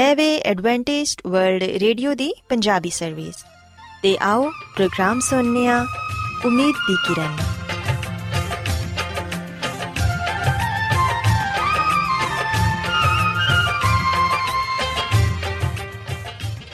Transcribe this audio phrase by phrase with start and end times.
[0.00, 3.34] ਐਵੇ Adventist world radio ਦੀ Punjabi service.
[4.02, 5.86] ਤੇ ਆਓ ਪ੍ਰੋਗਰਾਮ ਸੁਣਨੇ ਆ
[6.46, 7.36] ਉਮੀਦ ਦੀ ਕਿਰਨ।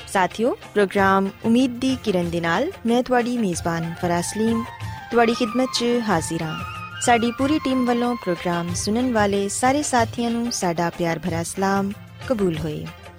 [0.06, 4.64] ਸਾਥਿਓ, ਪ੍ਰੋਗਰਾਮ ਉਮੀਦ ਦੀ ਕਿਰਨ ਦੇ ਨਾਲ ਮੈਂ ਤੁਹਾਡੀ ਮੇਜ਼ਬਾਨ ਫਰਾਸਲੀਮ
[5.10, 6.60] ਤੁਹਾਡੀ ਖidmat 'ਚ ਹਾਜ਼ਰ ਹਾਂ।
[7.00, 11.92] ਸਾਡੀ ਪੂਰੀ ਟੀਮ ਵੱਲੋਂ ਪ੍ਰੋਗਰਾਮ ਸੁਣਨ ਵਾਲੇ ਸਾਰੇ ਸਾਥੀਆਂ ਨੂੰ ਸਾਡਾ ਪਿਆਰ ਭਰਾ ਸਲਾਮ
[12.28, 12.86] ਕਬੂਲ ਹੋਏ।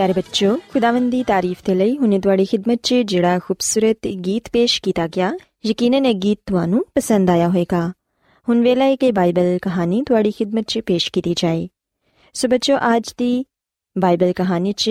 [0.00, 4.80] ਪਿਆਰੇ ਬੱਚੋ ਖੁਦਾਵੰਦ ਦੀ ਤਾਰੀਫ ਤੇ ਲਈ ਹੁਣੇ ਤੁਹਾਡੀ ਖidmat 'ਚ ਜਿਹੜਾ ਖੂਬਸੂਰਤ ਗੀਤ ਪੇਸ਼
[4.82, 5.30] ਕੀਤਾ ਗਿਆ
[5.66, 7.80] ਯਕੀਨਨ ਇਹ ਗੀਤ ਤੁਹਾਨੂੰ ਪਸੰਦ ਆਇਆ ਹੋਵੇਗਾ
[8.48, 11.68] ਹੁਣ ਵੇਲਾ ਹੈ ਕਿ ਬਾਈਬਲ ਕਹਾਣੀ ਤੁਹਾਡੀ ਖidmat 'ਚ ਪੇਸ਼ ਕੀਤੀ ਜਾਏ
[12.34, 13.44] ਸੋ ਬੱਚੋ ਅੱਜ ਦੀ
[13.96, 14.90] ਬਾਈਬਲ ਕਹਾਣੀ 'ਚ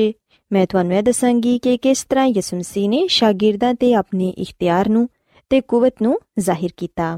[0.52, 5.08] ਮੈਂ ਤੁਹਾਨੂੰ ਇਹ ਦੱਸਾਂਗੀ ਕਿ ਕਿਸ ਤਰ੍ਹਾਂ ਯਿਸੂ ਮਸੀਹ ਨੇ ਸ਼ਾਗਿਰਦਾਂ ਤੇ ਆਪਣੇ ਇਖਤਿਆਰ ਨੂੰ
[5.52, 7.16] ਤੇ ਕੂਵਤ ਨੂੰ ਜ਼ਾਹਿਰ ਕੀਤਾ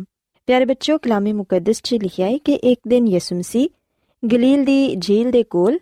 [0.47, 3.69] ਪਿਆਰੇ ਬੱਚੋ ਕਲਾਮੇ ਮੁਕੱਦਸ 'ਚ ਲਿਖਿਆ ਹੈ ਕਿ ਇੱਕ ਦਿਨ ਯਿਸੂ ਮਸੀਹ
[4.23, 5.79] ਗਲੀਲ ਦੀ ਝੀਲ ਦੇ ਕੋਲ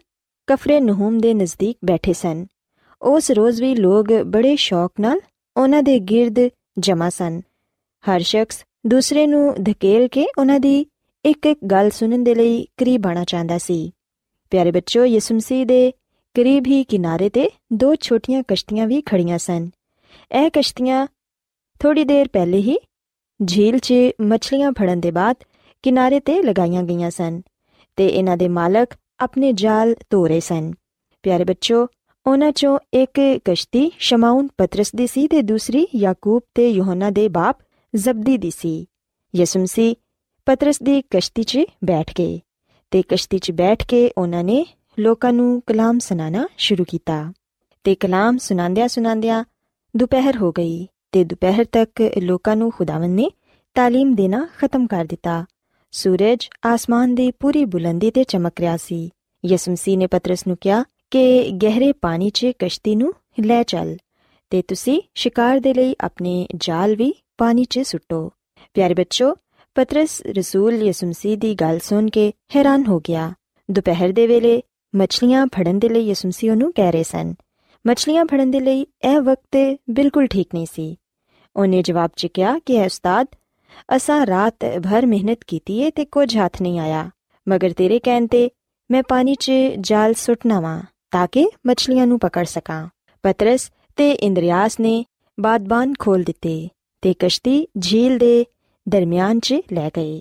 [0.49, 2.45] ਕਫਰੇ ਨਹੂਮ ਦੇ ਨਜ਼ਦੀਕ ਬੈਠੇ ਸਨ।
[3.01, 5.19] ਉਸ ਰੋਜ਼ ਵੀ ਲੋਕ ਬੜੇ ਸ਼ੌਕ ਨਾਲ
[5.57, 6.49] ਉਹਨਾਂ ਦੇ ਗਿਰਦ
[6.79, 7.41] ਜਮਾ ਸਨ।
[8.03, 10.85] ਹਰ ਸ਼ਖਸ ਦੂਸਰੇ ਨੂੰ ਧਕੇਲ ਕੇ ਉਹਨਾਂ ਦੀ
[11.25, 13.91] ਇੱਕ ਇੱਕ ਗੱਲ ਸੁਣਨ ਦੇ ਲਈ ਕਰੀਬ ਆਣਾ ਚਾਹੁੰਦਾ ਸੀ।
[14.51, 15.91] ਪਿਆਰੇ ਬੱਚੋ ਯਿਸੂ ਮਸੀਹ ਦੇ
[16.35, 19.69] ਕਰੀਬ ਹੀ ਕਿਨਾਰੇ ਤੇ ਦੋ ਛੋਟੀਆਂ ਕਸ਼ਤੀਆਂ ਵੀ ਖੜੀਆਂ ਸਨ।
[20.31, 21.07] ਇਹ ਕਸ਼ਤੀਆਂ
[21.79, 22.77] ਥੋੜੀ ਦੇਰ ਪਹਿਲੇ ਹੀ
[23.45, 25.35] ਝੀਲ 'ਚ ਮੱਛਲੀਆਂ ਫੜਨ ਦੇ ਬਾਅਦ
[25.83, 27.41] ਕਿਨਾਰੇ ਤੇ ਲਗਾਈਆਂ ਗਈਆਂ ਸਨ
[27.95, 30.72] ਤੇ ਇਹਨਾਂ ਦੇ ਮਾਲਕ ਆਪਣੇ ਜਾਲ ਧੋ ਰਹੇ ਸਨ
[31.24, 31.86] ਪਿਆਰੇ ਬੱਚੋ
[32.26, 37.58] ਉਹਨਾਂ ਚੋਂ ਇੱਕ ਕਸ਼ਤੀ ਸ਼ਮਾਉਨ ਪਤਰਸ ਦੀ ਸੀ ਤੇ ਦੂਸਰੀ ਯਾਕੂਬ ਤੇ ਯੋਹਨਾ ਦੇ ਬਾਪ
[37.94, 38.74] ਜ਼ਬਦੀ ਦੀ ਸੀ
[39.34, 39.94] ਯਿਸੂ ਮਸੀਹ
[40.46, 42.40] ਪਤਰਸ ਦੀ ਕਸ਼ਤੀ 'ਚ ਬੈਠ ਗਏ
[42.92, 44.64] ਤੇ ਕਸ਼ਤੀ 'ਚ ਬੈਠ ਕੇ ਉਹਨਾਂ ਨੇ
[44.98, 47.32] ਲੋਕਾਂ ਨੂੰ ਕਲਾਮ ਸੁਣਾਣਾ ਸ਼ੁਰੂ ਕੀਤਾ
[47.84, 49.44] ਤੇ ਕਲਾਮ ਸੁਣਾਉਂਦਿਆਂ ਸੁਣਾਉਂਦਿਆਂ
[49.94, 53.30] ਦੁਪਹਿਰ ਹੋ ਗਈ ਤੇ ਦੁਪਹਿਰ ਤੱਕ ਲੋਕਾਂ ਨੂੰ ਖੁਦਾਵੰ ਨੇ
[53.76, 55.44] تعلیم ਦੇਣਾ ਖਤਮ ਕਰ ਦਿੱਤਾ
[55.91, 59.09] ਸੂਰਜ ਆਸਮਾਨ ਦੀ ਪੂਰੀ ਬੁਲੰਦੀ ਤੇ ਚਮਕ ਰਿਹਾ ਸੀ।
[59.45, 63.13] ਯਿਸੂ ਮਸੀਹ ਨੇ ਪਤਰਸ ਨੂੰ ਕਿਹਾ ਕਿ ਗਹਿਰੇ ਪਾਣੀ 'ਚ ਕਸ਼ਤੀ ਨੂੰ
[63.45, 63.97] ਲੈ ਚੱਲ
[64.49, 68.31] ਤੇ ਤੁਸੀਂ ਸ਼ਿਕਾਰ ਦੇ ਲਈ ਆਪਣੇ ਜਾਲ ਵੀ ਪਾਣੀ 'ਚ ਸੁੱਟੋ।
[68.73, 69.35] ਪਿਆਰੇ ਬੱਚੋ,
[69.75, 73.33] ਪਤਰਸ ਰਸੂਲ ਯਿਸੂ ਮਸੀਹ ਦੀ ਗੱਲ ਸੁਣ ਕੇ ਹੈਰਾਨ ਹੋ ਗਿਆ।
[73.71, 74.61] ਦੁਪਹਿਰ ਦੇ ਵੇਲੇ
[74.95, 77.33] ਮੱਛਲੀਆਂ ਫੜਨ ਦੇ ਲਈ ਯਿਸੂ ਮਸੀਹ ਉਹਨੂੰ ਕਹਿ ਰਹੇ ਸਨ।
[77.87, 80.95] ਮੱਛਲੀਆਂ ਫੜਨ ਦੇ ਲਈ ਇਹ ਵਕਤ ਬਿਲਕੁਲ ਠੀਕ ਨਹੀਂ ਸੀ।
[81.55, 83.27] ਉਹਨੇ ਜਵਾਬ ਚ ਕਿਹਾ ਕਿ ਐ ਉਸਤਾਦ
[83.89, 87.09] ਅਸਾਂ ਰਾਤ ਭਰ ਮਿਹਨਤ ਕੀਤੀ ਏ ਤੇ ਕੁਝ ਹੱਥ ਨਹੀਂ ਆਇਆ
[87.47, 88.49] ਮਗਰ ਤੇਰੇ ਕਹਿਣ ਤੇ
[88.89, 90.81] ਮੈਂ ਪਾਣੀ 'ਚ ਜਾਲ ਸੁੱਟਣਾ ਵਾਂ
[91.11, 92.87] ਤਾਂ ਕਿ ਮੱਛਲੀਆਂ ਨੂੰ ਪਕੜ ਸਕਾਂ
[93.23, 95.03] ਪਤਰਸ ਤੇ ਇੰਦਰੀਆਸ ਨੇ
[95.37, 96.69] ਬਾਦਬਾਨ ਖੋਲ ਦਿੱਤੇ
[97.03, 98.45] ਤੇ ਕਸ਼ਤੀ ਝੀਲ ਦੇ
[98.87, 100.19] ਦਰਮਿਆਨ 'ਚ ਲੈ ਗਏ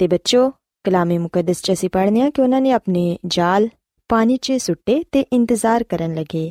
[0.00, 0.50] ਤੇ ਬੱਚੋ
[0.84, 3.68] ਕਲਾਮੇ ਮੁਕੱਦਸ 'ਚ ਅਸੀਂ ਪੜ੍ਹਨੇ ਆ ਕਿ ਉਹਨਾਂ ਨੇ ਆਪਣੇ ਜਾਲ
[4.10, 6.50] ਪਾਣੀ 'ਚ ਸੁੱਟੇ ਤੇ ਇੰਤਜ਼ਾਰ ਕਰਨ ਲੱਗੇ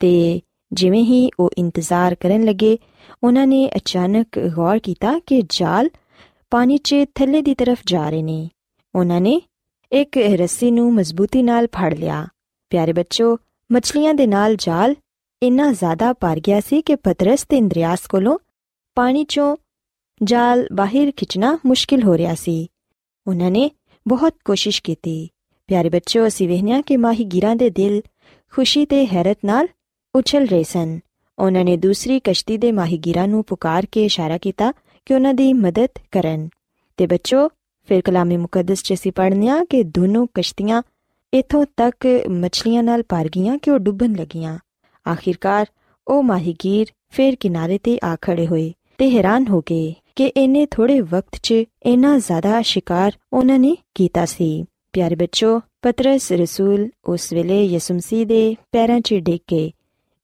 [0.00, 0.40] ਤੇ
[0.72, 2.78] ਜਿਵੇਂ ਹੀ ਉਹ ਇੰਤਜ਼ਾਰ ਕਰਨ ਲੱਗੇ,
[3.24, 5.90] ਉਹਨਾਂ ਨੇ ਅਚਾਨਕ ਗੌਰ ਕੀਤਾ ਕਿ ਜਾਲ
[6.50, 8.48] ਪਾਣੀ 'ਚ ਥੱਲੇ ਦੀ ਤਰਫ ਜਾ ਰਹੇ ਨੇ।
[8.94, 9.40] ਉਹਨਾਂ ਨੇ
[9.92, 12.26] ਇੱਕ ਰੱਸੀ ਨੂੰ ਮਜ਼ਬੂਤੀ ਨਾਲ ਫੜ ਲਿਆ।
[12.70, 13.38] ਪਿਆਰੇ ਬੱਚੋ,
[13.72, 14.94] ਮੱਛਲੀਆਂ ਦੇ ਨਾਲ ਜਾਲ
[15.42, 18.38] ਇੰਨਾ ਜ਼ਿਆਦਾ ਭਰ ਗਿਆ ਸੀ ਕਿ ਪਤਰਸ ਤੇ ਇੰਦਰੀਆਸ ਕੋਲੋਂ
[18.94, 19.56] ਪਾਣੀ 'ਚੋਂ
[20.22, 22.70] ਜਾਲ ਬਾਹਰ ਖਿੱਚਣਾ ਮੁਸ਼ਕਿਲ ਹੋ ਰਿਹਾ ਸੀ।
[23.28, 23.70] ਉਹਨਾਂ ਨੇ
[24.08, 25.28] ਬਹੁਤ ਕੋਸ਼ਿਸ਼ ਕੀਤੀ।
[25.66, 28.02] ਪਿਆਰੇ ਬੱਚੋ, ਅਸੀਂ ਵੇਖਿਆ ਕਿ ਮਾਹੀਗੀਰਾਂ ਦੇ ਦਿਲ
[28.54, 29.68] ਖੁਸ਼ੀ ਤੇ ਹੈਰਤ ਨਾਲ
[30.18, 31.00] ਉਛਲ ਰਹੇ ਸਨ।
[31.38, 34.72] ਉਹਨਾਂ ਨੇ ਦੂਸਰੀ ਕਸ਼ਤੀ ਦੇ ਮਾਹੀਗੀਰਾਂ ਨੂੰ ਪੁਕਾਰ ਕੇ ਇਸ਼ਾਰਾ ਕੀਤਾ
[35.06, 36.48] ਕਿ ਉਹਨਾਂ ਦੀ ਮਦਦ ਕਰਨ।
[36.96, 37.48] ਤੇ ਬੱਚੋ,
[37.86, 40.82] ਫਿਰ ਕਲਾਮੇ ਮੁਕੱਦਸ 'ਚ ਅਸੀਂ ਪੜ੍ਹਨਿਆ ਕਿ ਦੋਨੋਂ ਕਸ਼ਤੀਆਂ
[41.34, 44.58] ਇਥੋਂ ਤੱਕ ਮੱਛਲੀਆਂ ਨਾਲ ਭਰ ਗਈਆਂ ਕਿ ਉਹ ਡੁੱਬਣ ਲੱਗੀਆਂ।
[45.12, 45.66] ਆਖਿਰਕਾਰ
[46.08, 51.00] ਉਹ ਮਾਹੀਗੀਰ ਫਿਰ ਕਿਨਾਰੇ ਤੇ ਆ ਖੜੇ ਹੋਏ ਤੇ ਹੈਰਾਨ ਹੋ ਗਏ ਕਿ ਇਹਨੇ ਥੋੜੇ
[51.00, 57.64] ਵਕਤ 'ਚ ਇੰਨਾ ਜ਼ਿਆਦਾ ਸ਼ਿਕਾਰ ਉਹਨਾਂ ਨੇ ਕੀਤਾ ਸੀ। ਪਿਆਰੇ ਬੱਚੋ, ਪਤਰਸ ਰਸੂਲ ਉਸ ਵੇਲੇ
[57.64, 59.72] ਯਿਸੂ ਮਸੀਹ ਦੇ ਪੈਰਾਂ 'ਚ ਡਿੱਗ ਕੇ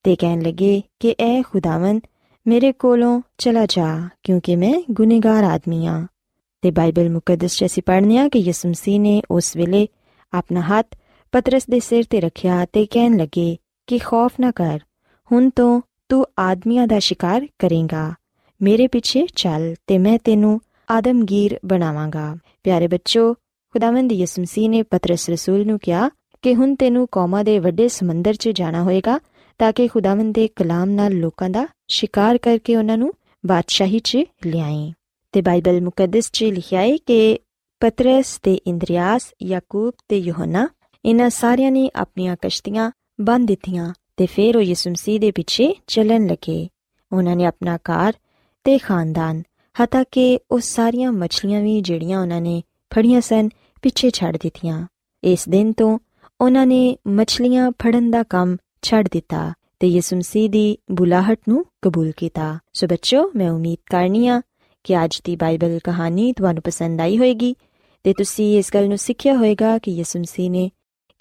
[0.05, 2.01] ਤੇ ਕਹਿਣ ਲੱਗੇ ਕਿ ਐ ਖੁਦਾਵੰਦ,
[2.47, 6.05] ਮੇਰੇ ਕੋਲੋਂ ਚਲਾ ਜਾ, ਕਿਉਂਕਿ ਮੈਂ ਗੁਨੇਗਾਰ ਆਦਮੀ ਆ।
[6.61, 9.87] ਤੇ ਬਾਈਬਲ ਮੁਕੱਦਸ 'ਚ ਅਸੀਂ ਪੜ੍ਹਨੇ ਆ ਕਿ ਯਿਸੂ ਮਸੀਹ ਨੇ ਉਸ ਵੇਲੇ
[10.33, 10.95] ਆਪਣਾ ਹੱਥ
[11.31, 13.57] ਪਤਰਸ ਦੇ ਸਿਰ ਤੇ ਰੱਖਿਆ ਤੇ ਕਹਿਣ ਲੱਗੇ
[13.87, 14.79] ਕਿ ਖੌਫ ਨਾ ਕਰ,
[15.31, 18.13] ਹੁਣ ਤੋਂ ਤੂੰ ਆਦਮੀਆਂ ਦਾ ਸ਼ਿਕਾਰ ਕਰੇਗਾ।
[18.61, 20.59] ਮੇਰੇ ਪਿੱਛੇ ਚੱਲ ਤੇ ਮੈਂ ਤੈਨੂੰ
[20.91, 23.33] ਆਦਮਗੀਰ ਬਣਾਵਾਂਗਾ। ਪਿਆਰੇ ਬੱਚੋ,
[23.73, 26.09] ਖੁਦਾਵੰਦ ਯਿਸੂ ਮਸੀਹ ਨੇ ਪਤਰਸ ਰਸੂਲ ਨੂੰ ਕਿਹਾ
[26.41, 29.19] ਕਿ ਹੁਣ ਤੈਨੂੰ ਕੌਮਾਂ ਦੇ ਵੱਡੇ ਸਮੁੰਦਰ 'ਚ ਜਾਣਾ ਹੋਏਗਾ
[29.57, 33.13] ਤਾਂ ਕਿ ਖੁਦਾਵੰਦ ਦੇ ਕਲਾਮ ਨਾਲ ਲੋਕਾਂ ਦਾ ਸ਼ਿਕਾਰ ਕਰਕੇ ਉਹਨਾਂ ਨੂੰ
[33.45, 34.93] ਬਾਦਸ਼ਾਹੀ 'ਚ ਲਿਆਏ
[35.31, 37.39] ਤੇ ਬਾਈਬਲ ਮੁਕੱਦਸ 'ਚ ਲਿਖਿਆ ਹੈ ਕਿ
[37.79, 40.67] ਪਤਰਸ ਤੇ ਇੰਦਰੀਆਸ, ਯਾਕੂਬ ਤੇ ਯੋਹਨਾ
[41.05, 42.91] ਇਹਨਾਂ ਸਾਰਿਆਂ ਨੇ ਆਪਣੀਆਂ ਕਸ਼ਤੀਆਂ
[43.21, 46.67] ਬੰਦ ਦਿੱਤੀਆਂ ਤੇ ਫਿਰ ਉਹ ਯਿਸੂ ਮਸੀਹ ਦੇ ਪਿੱਛੇ ਚੱਲਣ ਲੱਗੇ।
[47.13, 48.13] ਉਹਨਾਂ ਨੇ ਆਪਣਾ ਘਰ
[48.63, 49.43] ਤੇ ਖਾਨਦਾਨ,
[49.75, 52.61] ਹਤਾ ਕਿ ਉਹ ਸਾਰੀਆਂ ਮੱਛਲੀਆਂ ਵੀ ਜਿਹੜੀਆਂ ਉਹਨਾਂ ਨੇ
[52.93, 53.49] ਫੜੀਆਂ ਸਨ,
[53.81, 54.87] ਪਿੱਛੇ ਛੱਡ ਦਿੱਤੀਆਂ।
[55.23, 55.99] ਇਸ ਦਿਨ ਤੋਂ
[56.41, 62.11] ਉਹਨਾਂ ਨੇ ਮੱਛਲੀਆਂ ਫੜਨ ਦਾ ਕੰਮ ਛੱਡ ਦਿੱਤਾ ਤੇ ਯਿਸੂ ਮਸੀਹ ਦੀ ਬੁਲਾਹਟ ਨੂੰ ਕਬੂਲ
[62.17, 64.41] ਕੀਤਾ। ਸੋ ਬੱਚੋ ਮੈਂ ਉਮੀਦ ਕਰਨੀਆ
[64.83, 67.55] ਕਿ ਅੱਜ ਦੀ ਬਾਈਬਲ ਕਹਾਣੀ ਤੁਹਾਨੂੰ ਪਸੰਦ ਆਈ ਹੋਵੇਗੀ
[68.03, 70.69] ਤੇ ਤੁਸੀਂ ਇਸ ਗੱਲ ਨੂੰ ਸਿੱਖਿਆ ਹੋਵੇਗਾ ਕਿ ਯਿਸੂ ਮਸੀਹ ਨੇ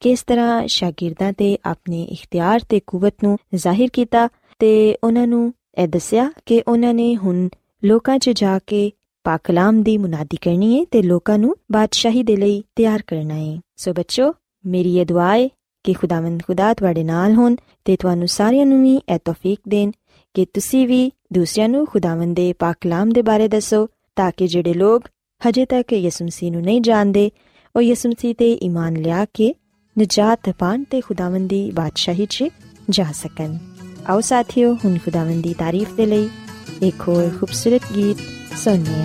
[0.00, 4.28] ਕਿਸ ਤਰ੍ਹਾਂ ਸ਼ਾਗਿਰਦਾਂ ਤੇ ਆਪਣੇ ਇਖਤਿਆਰ ਤੇ ਕੂਵਤ ਨੂੰ ਜ਼ਾਹਿਰ ਕੀਤਾ
[4.58, 7.48] ਤੇ ਉਹਨਾਂ ਨੂੰ ਇਹ ਦੱਸਿਆ ਕਿ ਉਹਨਾਂ ਨੇ ਹੁਣ
[7.84, 8.90] ਲੋਕਾਂ 'ਚ ਜਾ ਕੇ
[9.24, 13.92] ਪਾਕਲਾਮ ਦੀ ਮੁਨਾਦੀ ਕਰਨੀ ਹੈ ਤੇ ਲੋਕਾਂ ਨੂੰ ਬਾਦਸ਼ਾਹੀ ਦੇ ਲਈ ਤਿਆਰ ਕਰਨਾ ਹੈ ਸੋ
[13.92, 14.32] ਬੱਚੋ
[14.66, 15.48] ਮੇਰੀ ਇਹ ਦੁਆ ਹੈ
[15.84, 19.90] ਕਿ ਖੁਦਾਵੰਦ ਖੁਦਾ ਤੁਹਾਡੇ ਨਾਲ ਹੋਣ ਤੇ ਤੁਹਾਨੂੰ ਸਾਰਿਆਂ ਨੂੰ ਵੀ ਇਹ ਤੌਫੀਕ ਦੇਣ।
[20.34, 25.02] ਕਿ ਤੁਸੀਂ ਵੀ ਦੂਸਰਿਆਂ ਨੂੰ ਖੁਦਾਵੰਦ ਦੇ ਪਾਕਲਾਮ ਦੇ ਬਾਰੇ ਦੱਸੋ ਤਾਂ ਕਿ ਜਿਹੜੇ ਲੋਕ
[25.48, 27.30] ਹਜੇ ਤੱਕ ਯਿਸੂ ਮਸੀਹ ਨੂੰ ਨਹੀਂ ਜਾਣਦੇ,
[27.76, 29.54] ਉਹ ਯਿਸੂ ਮਸੀਹ ਤੇ ਈਮਾਨ ਲਿਆ ਕੇ
[29.98, 32.44] ਨਜਾਤ ਪਾਣ ਤੇ ਖੁਦਾਵੰਦ ਦੀ ਬਾਦਸ਼ਾਹੀ 'ਚ
[32.90, 33.58] ਜਾ ਸਕਣ।
[34.06, 36.28] ਆਓ ਸਾਥੀਓ, ਹੁਣ ਖੁਦਾਵੰਦ ਦੀ ਤਾਰੀਫ ਦੇ ਲਈ
[36.82, 38.16] ਇੱਕ ਹੋਰ ਖੂਬਸੂਰਤ ਗੀਤ
[38.58, 39.04] ਸੁਣੀਏ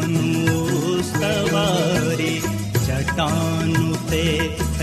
[1.21, 2.35] सवारी
[2.85, 3.25] सवा
[4.09, 4.23] ते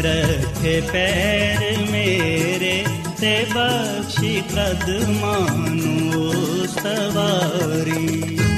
[0.06, 2.74] रख पैर मेरे
[3.20, 4.86] ते ब्शिपद
[5.22, 5.34] मा
[6.76, 8.57] सवारी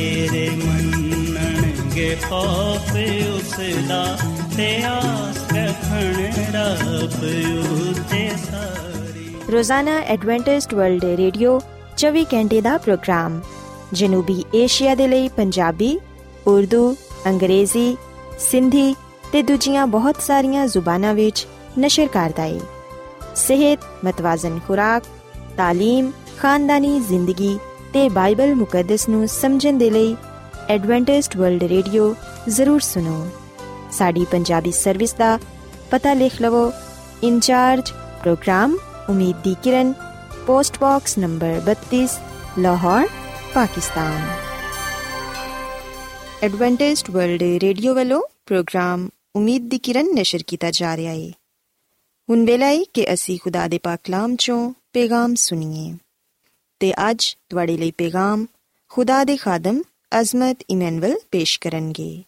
[1.90, 2.90] ਮੰਨਣਗੇ ਖੌਫ
[3.28, 3.54] ਉਸ
[3.88, 4.04] ਦਾ
[4.56, 6.20] ਤੇ ਆਸ ਰੱਖਣ
[6.54, 7.24] ਰੱਬ
[7.80, 11.58] ਉਤੇ ਸਾਰੀ ਰੋਜ਼ਾਨਾ ਐਡਵੈਂਟਿਸਟ ਵਰਲਡ ਰੇਡੀਓ
[11.98, 13.40] 24 ਘੰਟੇ ਦਾ ਪ੍ਰੋਗਰਾਮ
[13.92, 15.98] ਜਨੂਬੀ ਏਸ਼ੀਆ ਦੇ ਲਈ ਪੰਜਾਬੀ
[16.46, 16.94] ਉਰਦੂ
[17.26, 17.96] ਅੰਗਰੇਜ਼ੀ
[18.40, 18.94] ਸਿੰਧੀ
[19.32, 21.46] ਤੇ ਦੂਜੀਆਂ ਬਹੁਤ ਸਾਰੀਆਂ ਜ਼ੁਬਾਨਾਂ ਵਿੱਚ
[21.78, 22.60] ਨਸ਼ਰ ਕਰਦਾ ਹੈ
[23.36, 25.02] ਸਿਹਤ ਮਤਵਾਜ਼ਨ ਖੁਰਾਕ
[25.58, 27.58] تعلیم ਖਾਨਦਾਨੀ ਜ਼ਿੰਦਗੀ
[27.92, 30.16] ਤੇ ਬਾਈਬਲ ਮੁਕੱਦਸ ਨੂੰ ਸਮਝਣ ਦੇ ਲਈ
[30.71, 32.15] ਐਡਵੈਂਟਿਸਟ ਵਰਲਡ ਰੇਡੀਓ
[32.49, 33.29] ਜ਼ਰੂਰ ਸੁਣੋ।
[33.91, 35.39] ਸਾਡੀ ਪੰਜਾਬੀ ਸਰਵਿਸ ਦਾ
[35.91, 36.73] ਪਤਾ ਲਿਖ ਲਵੋ।
[37.23, 38.77] ਇੰਚਾਰਜ ਪ੍ਰੋਗਰਾਮ
[39.09, 39.93] ਉਮੀਦ ਦੀ ਕਿਰਨ,
[40.47, 42.19] post box number 32
[42.59, 43.07] Lahore,
[43.53, 44.29] Pakistan.
[46.43, 51.31] Adventist world radio ਵੱਲੋਂ ਪ੍ਰੋਗਰਾਮ ਉਮੀਦ ਦੀ ਕਿਰਨ ਨਿਸ਼ਰ ਕੀਤਾ ਜਾ ਰਿਹਾ ਹੈ
[52.29, 55.97] ਹੁਣ ਵੇਲਾ ਹੈ ਕਿ ਅਸੀਂ ਖੁਦਾ ਦੇ ਪਾਕ ਕਲਾਮ ਚੋਂ ਪੈਗਾਮ ਸੁਣੀਏ।
[56.79, 58.45] ਤੇ ਅੱਜ ਤੁਹਾਡੇ ਲਈ ਪੈਗਾਮ
[58.89, 59.81] ਖੁਦਾ ਦੇ ਖਾਦਮ
[60.19, 62.23] ਅਜ਼ਮਤ ਇਮਨੁਅਲ ਪੇਸ਼ ਕਰਨਗੇ।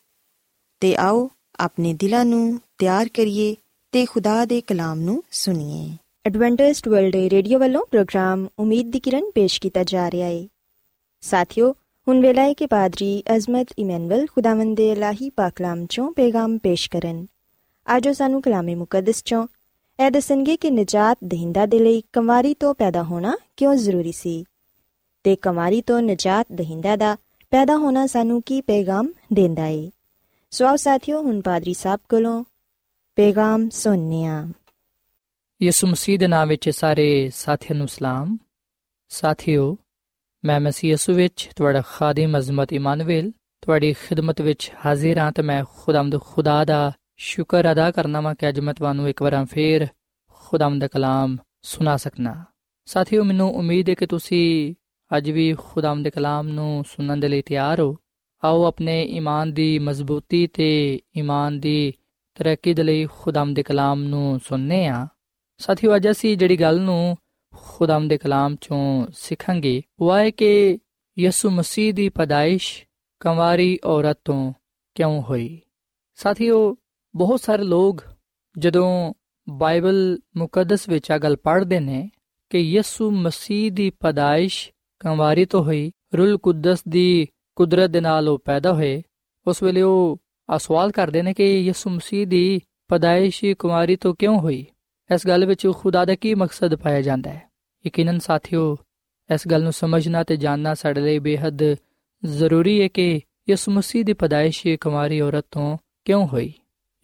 [0.79, 3.55] ਤੇ ਆਓ ਆਪਣੇ ਦਿਲਾਂ ਨੂੰ ਤਿਆਰ ਕਰੀਏ
[3.91, 9.61] ਤੇ ਖੁਦਾ ਦੇ ਕਲਾਮ ਨੂੰ ਸੁਣੀਏ। ਐਡਵੈਂਟਿਸਟ ਵਰਲਡ ਰੇਡੀਓ ਵੱਲੋਂ ਪ੍ਰੋਗਰਾਮ ਉਮੀਦ ਦੀ ਕਿਰਨ ਪੇਸ਼
[9.61, 10.47] ਕੀਤਾ ਜਾ ਰਿਹਾ ਹੈ
[11.21, 11.75] ਸਾਥਿਓ,
[12.07, 16.89] ਹੁਣ ਵੇਲਾ ਹੈ ਕਿ ਪਾਦਰੀ ਅਜ਼ਮਤ ਇਮਨੁਅਲ ਖੁਦਾਵੰਦ ਦੇ ਇਲਾਹੀ ਪਾਕ ਕਲਾਮ ਚੋਂ ਪੈਗਾਮ ਪੇਸ਼
[16.89, 17.27] ਕਰਨ।
[17.87, 19.47] ਆਜੋ ਸਾਨੂੰ ਕਲਾਮੇ ਮੁਕੱਦਸ ਚੋਂ।
[20.05, 24.43] ਇਹ ਦੱਸਣਗੇ ਕਿ ਨਜਾਤ ਦਹਿੰਦਾ ਦੇ ਲਈ ਕੁਮਾਰੀ ਤੋਂ ਪੈਦਾ ਹੋਣਾ ਕਿਉਂ ਜ਼ਰੂਰੀ ਸੀ?
[25.23, 27.17] ਤੇ ਕੁਮਾਰੀ ਤੋਂ ਨਜਾਤ ਦਹਿੰਦਾ ਦਾ
[27.53, 29.91] ਪੈਦਾ ਹੋਣਾ ਸਾਨੂੰ ਕੀ ਪੈਗਾਮ ਦਿੰਦਾ ਏ?
[30.51, 32.43] ਸੋ ਆਓ ਸਾਥੀਓ, ਹੁਣ ਪਾਦਰੀ ਸਾਹਿਬ ਕੋਲੋਂ
[33.15, 34.47] ਪੈਗਾਮ ਸੁਣਨੇ ਆ
[35.63, 38.37] ਯਿਸੂ ਮਸੀਹ ਦੇ ਨਾਮ ਵਿੱਚ ਸਾਰੇ ਸਾਥੀਆਂ ਨੂੰ ਸਲਾਮ।
[39.09, 39.77] ਸਾਥੀਓ,
[40.45, 43.31] ਮੈਂ ਮਸੀਹ ਯਿਸੂ ਵਿੱਚ ਤੁਹਾਡਾ ਖਾਦਮ ਅਜ਼ਮਤ ਇਮਾਨੁਅਲ
[43.61, 48.49] ਤੁਹਾਡੀ ਖਿਦਮਤ ਵਿੱਚ ਹਾਜ਼ਰ ਹਾਂ ਤੇ ਮੈਂ ਖੁਦਾਮਦ ਖੁਦਾ ਦਾ ਸ਼ੁਕਰ ਅਦਾ ਕਰਨਾ ਵਾਂ ਕਿ
[48.49, 49.87] ਅੱਜ ਮੈਂ ਤੁਹਾਨੂੰ ਇੱਕ ਵਾਰ ਫੇਰ
[50.27, 52.43] ਖੁਦਾਮ ਦਾ ਕਲਾਮ ਸੁਣਾ ਸਕਣਾ
[52.85, 54.75] ਸਾਥੀਓ, ਮੈਨੂੰ ਉਮੀਦ ਹੈ ਕਿ ਤੁਸੀਂ
[55.17, 57.97] ਅੱਜ ਵੀ ਖੁਦਾਮ ਦੇ ਕਲਾਮ ਨੂੰ ਸੁਣਨ ਦੇ ਲਈ ਤਿਆਰ ਹੋ।
[58.43, 61.93] ਆਓ ਆਪਣੇ ਈਮਾਨ ਦੀ ਮਜ਼ਬੂਤੀ ਤੇ ਈਮਾਨ ਦੀ
[62.35, 65.07] ਤਰੱਕੀ ਦੇ ਲਈ ਖੁਦਾਮ ਦੇ ਕਲਾਮ ਨੂੰ ਸੁਣਨੇ ਆ।
[65.57, 67.17] ਸਾਥੀਓ, ਅੱਜ ਅਸੀਂ ਜਿਹੜੀ ਗੱਲ ਨੂੰ
[67.55, 70.79] ਖੁਦਾਮ ਦੇ ਕਲਾਮ ਚੋਂ ਸਿੱਖਾਂਗੇ, ਉਹ ਹੈ ਕਿ
[71.19, 72.85] ਯਿਸੂ ਮਸੀਹ ਦੀ ਪਦਾਇਸ਼
[73.19, 74.53] ਕੰਵਾਰੀ ਔਰਤ ਤੋਂ
[74.95, 75.61] ਕਿਉਂ ਹੋਈ?
[76.15, 76.77] ਸਾਥੀਓ,
[77.15, 78.03] ਬਹੁਤ ਸਾਰੇ ਲੋਕ
[78.57, 79.13] ਜਦੋਂ
[79.49, 82.09] ਬਾਈਬਲ ਮੁਕੱਦਸ ਵਿੱਚ ਆ ਗੱਲ ਪੜ੍ਹਦੇ ਨੇ
[82.49, 84.71] ਕਿ ਯਿਸੂ ਮਸੀਹ ਦੀ ਪਦਾਇਸ਼
[85.03, 89.03] ਕੰਵਾਰੀ ਤੋਂ ਹੋਈ ਰੂਲ ਕੁਦਸ ਦੀ ਕੁਦਰਤ ਦੇ ਨਾਲ ਉਹ ਪੈਦਾ ਹੋਏ।
[89.47, 94.39] ਉਸ ਵੇਲੇ ਉਹ ਆ ਸਵਾਲ ਕਰਦੇ ਨੇ ਕਿ ਯਿਸੂ ਮਸੀਹ ਦੀ ਪਦਾਇਸ਼ ਕੁਮਾਰੀ ਤੋਂ ਕਿਉਂ
[94.39, 94.65] ਹੋਈ?
[95.13, 97.51] ਇਸ ਗੱਲ ਵਿੱਚ ਖੁਦਾ ਦਾ ਕੀ ਮਕਸਦ ਪਾਇਆ ਜਾਂਦਾ ਹੈ?
[97.87, 98.77] ਯਕੀਨਨ ਸਾਥੀਓ,
[99.33, 101.75] ਇਸ ਗੱਲ ਨੂੰ ਸਮਝਣਾ ਤੇ ਜਾਣਨਾ ਸਾਡੇ ਲਈ ਬੇहद
[102.25, 106.53] ਜ਼ਰੂਰੀ ਹੈ ਕਿ ਯਿਸੂ ਮਸੀਹ ਦੀ ਪਦਾਇਸ਼ ਕੁਮਾਰੀ ਔਰਤ ਤੋਂ ਕਿਉਂ ਹੋਈ?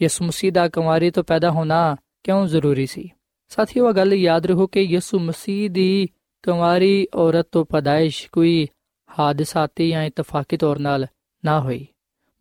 [0.02, 3.10] ਯਿਸੂ ਮਸੀਹ ਦਾ ਕੁਮਾਰੀ ਤੋਂ ਪੈਦਾ ਹੋਣਾ ਕਿਉਂ ਜ਼ਰੂਰੀ ਸੀ?
[3.50, 6.08] ਸਾਥੀਓ ਇਹ ਗੱਲ ਯਾਦ ਰੱਖੋ ਕਿ ਯਿਸੂ ਮਸੀਹ ਦੀ
[6.44, 8.68] ਕੁਮਾਰੀ ਔਰਤ ਤੋਂ ਪਦਾਇਸ਼ ਕੋਈ
[9.10, 11.06] ਹਾਦਸਾਤੀ ਜਾਂ ਇਤਫਾਕੀ ਤੌਰ ਨਾਲ
[11.44, 11.86] ਨਾ ਹੋਈ,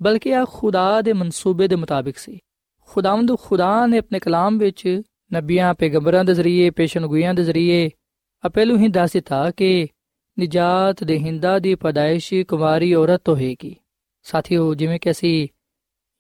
[0.03, 2.39] ਬਲਕਿ ਇਹ ਖੁਦਾ ਦੇ ਮਨਸੂਬੇ ਦੇ ਮੁਤਾਬਿਕ ਸੀ।
[2.89, 5.01] ਖੁਦਾਵੰਦ ਖੁਦਾ ਨੇ ਆਪਣੇ ਕਲਾਮ ਵਿੱਚ
[5.33, 7.89] ਨਬੀਆਂ, ਪੈਗੰਬਰਾਂ ਦੇ ਜ਼ਰੀਏ ਪੇਸ਼ਨਗੋਈਆਂ ਦੇ ਜ਼ਰੀਏ
[8.45, 9.89] ਅਪੇਲੂ ਹੀ ਦੱਸ ਦਿੱਤਾ ਕਿ
[10.39, 13.75] ਨਿਜਾਤ ਦੇ ਹਿੰਦਾ ਦੀ ਪਦਾਇਸ਼ ਕੁਵਾਰੀ ਔਰਤ ਤੋਂ ਹੋਏਗੀ।
[14.23, 15.49] ਸਾਥੀਓ, ਜਿਵੇਂ ਕਿ ਅਸੀਂ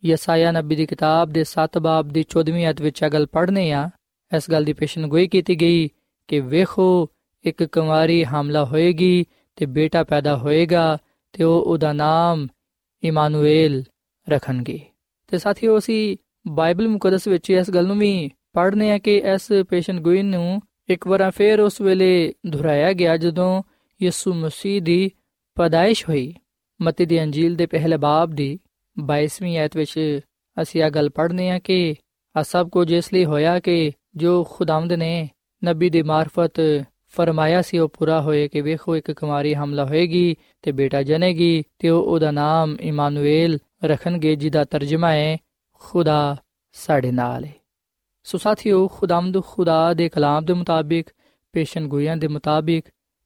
[0.05, 3.89] ਯਸਾਇਆ ਨਬੀ ਦੀ ਕਿਤਾਬ ਦੇ 7 ਬਾਬ ਦੀ 14ਵੀਂ ਅਧ ਵਿੱਚ ਅਗਲ ਪੜ੍ਹਨੇ ਆ
[4.37, 5.89] ਇਸ ਗੱਲ ਦੀ ਪੇਸ਼ਨਗੋਈ ਕੀਤੀ ਗਈ
[6.29, 7.11] ਕਿ ਵੇਖੋ
[7.49, 9.25] ਇੱਕ ਕੁਵਾਰੀ ਹਮਲਾ ਹੋਏਗੀ
[9.57, 10.99] ਤੇ ਬੇਟਾ ਪੈਦਾ ਹੋਏਗਾ
[11.33, 12.49] ਤੇ ਉਹ ਉਹਦਾ ਨਾਮ
[13.03, 13.85] ਇਮਾਨੁਏਲ
[14.29, 14.81] ਰੱਖਣਗੇ।
[15.27, 16.17] ਤੇ ਸਾਥੀਓ, ਅਸੀਂ
[16.49, 21.31] ਬਾਈਬਲ ਮੁਕੱਦਸ ਵਿੱਚ ਇਸ ਗੱਲ ਨੂੰ ਵੀ ਪੜ੍ਹਨੇ ਆ ਕਿ ਇਸ ਪੇਸ਼ਨਗੋਈ ਨੂੰ ਇੱਕ ਵਾਰ
[21.31, 23.63] ਫੇਰ ਉਸ ਵੇਲੇ ਦੁਹਰਾਇਆ ਗਿਆ ਜਦੋਂ
[24.03, 25.11] ਯਿਸੂ ਮਸੀਹ ਦੀ
[25.55, 26.35] ਪਦਾਇਸ਼ ਹੋਈ।
[26.83, 28.59] ਮਤੀ ਦੀ ਅੰਜੀਲ ਦੇ ਪਹਿਲੇ ਬਾਬ ਦੀ
[29.13, 30.21] 22ਵੀਂ ਆਇਤ ਵਿੱਚ
[30.63, 31.95] ਅਸੀਂ ਇਹ ਗੱਲ ਪੜ੍ਹਨੇ ਆ ਕਿ
[32.37, 35.29] ਆ ਸਭ ਕੁਝ ਇਸ ਲਈ ਹੋਇਆ ਕਿ ਜੋ ਖੁਦਾਵੰਦ ਨੇ
[35.65, 40.73] ਨਬੀ ਦੀ ਮਾਰਫਤ ਫਰਮਾਇਆ ਸੀ, ਉਹ ਪੂਰਾ ਹੋਏ ਕਿ ਵੇਖੋ, ਇੱਕ ਕੁਮਾਰੀ ਹਮਲਾ ਹੋਏਗੀ ਤੇ
[40.73, 45.37] ਬੇਟਾ ਜਨੇਗੀ ਤੇ ਉਹ ਉਹਦਾ ਨਾਮ ਇਮਾਨੁਏਲ ਰੱਖਣਗੇ, ਜਿਹਦਾ ਤਰਜਮਾ ਹੈ
[45.73, 46.37] ਖੁਦਾ
[46.73, 47.55] ਸਾਡੇ ਨਾਲ ਹੈ।
[48.23, 51.07] ਸੋ ਸਾਥੀਓ, ਖੁਦਾਮਦ ਖੁਦਾ ਦੇ ਕਲਾਮ ਦੇ ਮੁਤਾਬਿਕ
[51.53, 52.85] ਪੇਸ਼ਨਗੋਈਆਂ ਦੇ ਮੁਤਾਬਿਕ,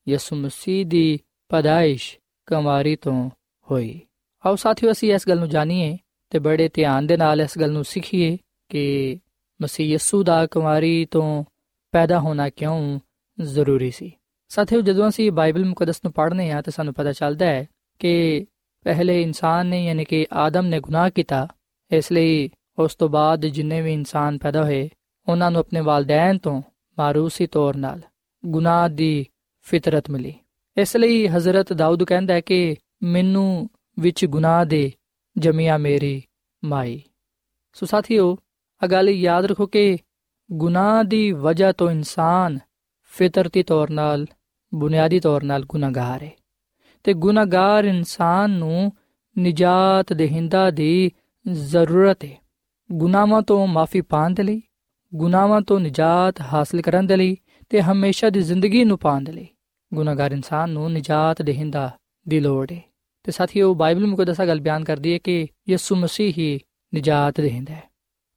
[0.08, 3.30] ਯਿਸੂ ਮਸੀਹ ਦੀ ਪਦਾਇਸ਼ ਕੁਮਾਰੀ ਤੋਂ
[3.70, 4.00] ਹੋਈ।
[4.46, 5.98] ਆਓ ਸਾਥੀਓ, ਅਸੀਂ ਇਸ ਗੱਲ ਨੂੰ ਜਾਣੀਏ
[6.30, 9.18] ਤੇ ਬੜੇ ਧਿਆਨ ਦੇ ਨਾਲ ਇਸ ਗੱਲ ਨੂੰ ਸਿੱਖੀਏ ਕਿ
[9.62, 11.44] ਮਸੀਹ ਯਿਸੂ ਦਾ ਕੁਮਾਰੀ ਤੋਂ
[11.92, 13.00] ਪੈਦਾ ਹੋਣਾ ਕਿਉਂ
[13.46, 14.12] ਜ਼ਰੂਰੀ ਸੀ।
[14.48, 17.68] ਸਾਥੀਓ, ਜਦੋਂ ਅਸੀਂ ਬਾਈਬਲ ਮੁਕੱਦਸ ਨੂੰ ਪੜ੍ਹਨੇ ਆ ਤਾਂ ਸਾਨੂੰ ਪਤਾ ਚੱਲਦਾ ਹੈ
[17.98, 18.46] ਕਿ
[18.84, 21.48] ਪਹਿਲੇ ਇਨਸਾਨ ਨੇ, ਯਾਨੀ ਕਿ ਆਦਮ ਨੇ ਗੁਨਾਹ ਕੀਤਾ।
[21.90, 24.90] ਇਸ ਲਈ ਉਸ ਤੋਂ ਬਾਅਦ ਜਿੰਨੇ ਵੀ ਇਨਸਾਨ ਪੈਦਾ ਹੋਏ,
[25.28, 26.62] ਉਹਨਾਂ ਨੂੰ ਆਪਣੇ ਵਾਲਦੈਨ ਤੋਂ
[26.98, 28.00] ਮਾਰੂਸੀ ਤੌਰ ਨਾਲ
[28.46, 29.26] ਗੁਨਾਹ ਦੀ
[29.60, 30.34] ਫਿਤਰਤ ਮਿਲੀ।
[30.76, 34.92] ਇਸ ਲਈ ਹਜ਼ਰਤ ਦਾਊਦ ਕਹਿੰਦਾ ਹੈ ਕਿ ਮੈਨੂੰ ਵਿੱਚ ਗੁਨਾਹ ਦੇ
[35.38, 36.22] ਜਮੀਆ ਮੇਰੀ
[36.64, 37.02] ਮਾਈ।
[37.72, 38.38] ਸੋ ਸਾਥੀਓ
[38.84, 39.98] ਆ ਗੱਲ ਯਾਦ ਰੱਖੋ ਕਿ
[40.52, 42.58] ਗੁਨਾਹ ਦੀ ਵਜ੍ਹਾ ਤੋਂ ਇਨਸਾਨ
[43.16, 44.26] ਫਿਤਰਤੀ ਤੌਰ ਨਾਲ,
[44.74, 46.30] ਬੁਨਿਆਦੀ ਤੌਰ ਨਾਲ ਗੁਨਾਹਗਾਰ ਹੈ।
[47.04, 48.92] ਤੇ ਗੁਨਾਹਗਾਰ ਇਨਸਾਨ ਨੂੰ
[49.38, 51.10] ਨਿਜਾਤ ਦੇਹਿੰਦਾ ਦੀ
[51.52, 52.44] ਜ਼ਰੂਰਤ ਹੈ।
[52.92, 54.62] ਗੁਨਾਹਾਂ ਤੋਂ ਮਾਫੀ ਪਾਣ ਦੇ ਲਈ,
[55.14, 57.36] ਗੁਨਾਹਾਂ ਤੋਂ ਨਿਜਾਤ ਹਾਸਲ ਕਰਨ ਦੇ ਲਈ
[57.70, 59.48] ਤੇ ਹਮੇਸ਼ਾ ਦੀ ਜ਼ਿੰਦਗੀ ਨੂੰ ਪਾਣ ਦੇ ਲਈ
[59.94, 61.96] ਗੁਨਾਹਗਾਰ ਇਨਸਾਨ ਨੂੰ ਨਿਜਾਤ ਦੇਹਿੰਦਾ
[62.28, 62.80] ਦੀ ਲੋੜ ਹੈ।
[63.22, 66.60] ਤੇ ਸਾਥੀਓ, ਬਾਈਬਲ ਮੁਕੱਦਸਾ ਗੱਲ ਬਿਆਨ ਕਰਦੀ ਹੈ ਕਿ ਯਿਸੂ ਮਸੀਹ ਹੀ
[66.94, 67.82] ਨਿਜਾਤ ਦੇਹਿੰਦਾ ਹੈ।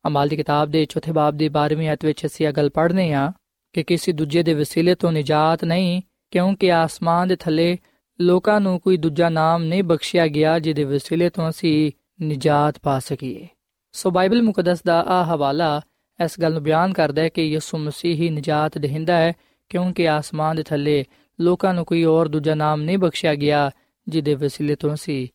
[0.08, 3.32] ਅਮਾਲ ਦੀ ਕਿਤਾਬ ਦੇ ਚੌਥੇ ਬਾਬ ਦੀ 12ਵੀਂ ਆਇਤ ਵਿੱਚ ਅਸੀਂ ਇਹ ਗੱਲ ਪੜ੍ਹਨੇ ਆ
[3.76, 7.78] ਕਿ ਕਿਸੇ ਦੂਜੇ ਦੇ ਵਸੀਲੇ ਤੋਂ ਨਿਜਾਤ ਨਹੀਂ, ਕਿਉਂਕਿ ਆਸਮਾਨ ਦੇ ਥੱਲੇ
[8.22, 13.48] ਲੋਕਾਂ ਨੂੰ ਕੋਈ ਦੂਜਾ ਨਾਮ ਨਹੀਂ ਬਖਸ਼ਿਆ ਗਿਆ ਜਿਹਦੇ ਵਸੀਲੇ ਤੋਂ ਅਸੀਂ ਨਿਜਾਤ ਪਾ ਸਕੀਏ।
[13.92, 15.82] ਸੋ ਬਾਈਬਲ ਮੁਕੱਦਸ ਦਾ ਆ ਹਵਾਲਾ
[16.26, 19.34] ਇਸ ਗੱਲ ਨੂੰ ਬਿਆਨ ਕਰਦਾ ਹੈ ਕਿ ਯਿਸੂ ਮਸੀਹ ਹੀ ਨਿਜਾਤ ਦੇਹਿੰਦਾ ਹੈ,
[19.70, 21.06] ਕਿਉਂਕਿ ਆਸਮਾਨ ਦੇ ਥੱਲੇ
[21.40, 23.72] ਲੋਕਾਂ ਨੂੰ ਕੋਈ ਹੋਰ ਦੂਜਾ ਨਾਮ ਨਹੀਂ ਬਖਸ਼ਿਆ ਗਿਆ
[24.08, 25.28] ਜਿਹਦੇ ਵਸੀਲੇ ਤੋਂ ਅਸੀਂ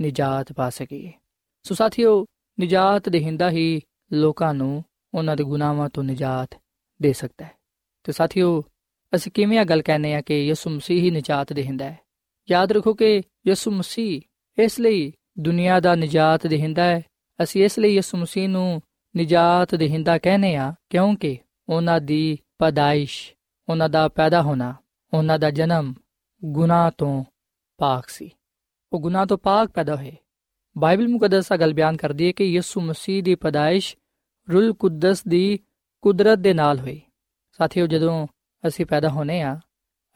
[0.00, 1.12] ਨਿਜਾਤ ਪਾ ਸਕੀਏ।
[1.62, 2.26] ਸੋ ਸਾਥੀਓ,
[2.60, 3.80] ਨਿਜਾਤ ਦੇਹਿੰਦਾ ਹੀ
[4.12, 4.84] ਲੋਕਾਂ ਨੂੰ
[5.14, 6.60] ਉਹਨਾਂ ਦੇ ਗੁਨਾਹਾਂ ਤੋਂ ਨਿਜਾਤ
[7.02, 7.57] ਦੇ ਸਕਦਾ ਹੈ।
[8.08, 8.64] ਤੇ ਸਾਥੀਓ,
[9.14, 11.98] ਅਸੀਂ ਕਿਵੇਂ ਇਹ ਗੱਲ ਕਹਿੰਦੇ ਆ ਕਿ ਯਿਸੂ ਮਸੀਹ ਹੀ ਨਿਜਾਤ ਦੇਹਿੰਦਾ ਹੈ?
[12.50, 14.20] ਯਾਦ ਰੱਖੋ ਕਿ ਯਿਸੂ ਮਸੀਹ
[14.58, 17.02] ਇਸ ਲਈ ਦੁਨੀਆ ਦਾ ਨਿਜਾਤ ਦੇਹਿੰਦਾ ਹੈ।
[17.42, 18.82] ਅਸੀਂ ਇਸ ਲਈ ਯਿਸੂ ਮਸੀਹ ਨੂੰ
[19.16, 23.34] ਨਿਜਾਤ ਦੇਹਿੰਦਾ ਕਹਿੰਦੇ ਆ ਕਿਉਂਕਿ ਉਹਨਾਂ ਦੀ ਪਦਾਇਸ਼,
[23.68, 24.74] ਉਹਨਾਂ ਦਾ ਪੈਦਾ ਹੋਣਾ,
[25.14, 25.94] ਉਹਨਾਂ ਦਾ ਜਨਮ
[26.44, 27.24] ਗੁਨਾਹ ਤੋਂ
[27.78, 28.30] ਪਾਕ ਸੀ।
[28.92, 30.12] ਉਹ ਗੁਨਾਹ ਤੋਂ ਪਾਕ ਪੈਦਾ ਹੋਏ।
[30.78, 33.96] ਬਾਈਬਲ ਮੁਕੱਦਸ ਗੱਲ ਬਿਆਨ ਕਰਦੀ ਹੈ ਕਿ ਯਿਸੂ ਮਸੀਹ ਦੀ ਪਦਾਇਸ਼
[34.52, 35.58] ਰੂਲ ਕੁਦਸ ਦੀ
[36.02, 37.00] ਕੁਦਰਤ ਦੇ ਨਾਲ ਹੋਈ।
[37.58, 38.26] ਸਾਥੀਓ, ਜਦੋਂ
[38.66, 39.60] ਅਸੀਂ ਪੈਦਾ ਹੋਨੇ ਆ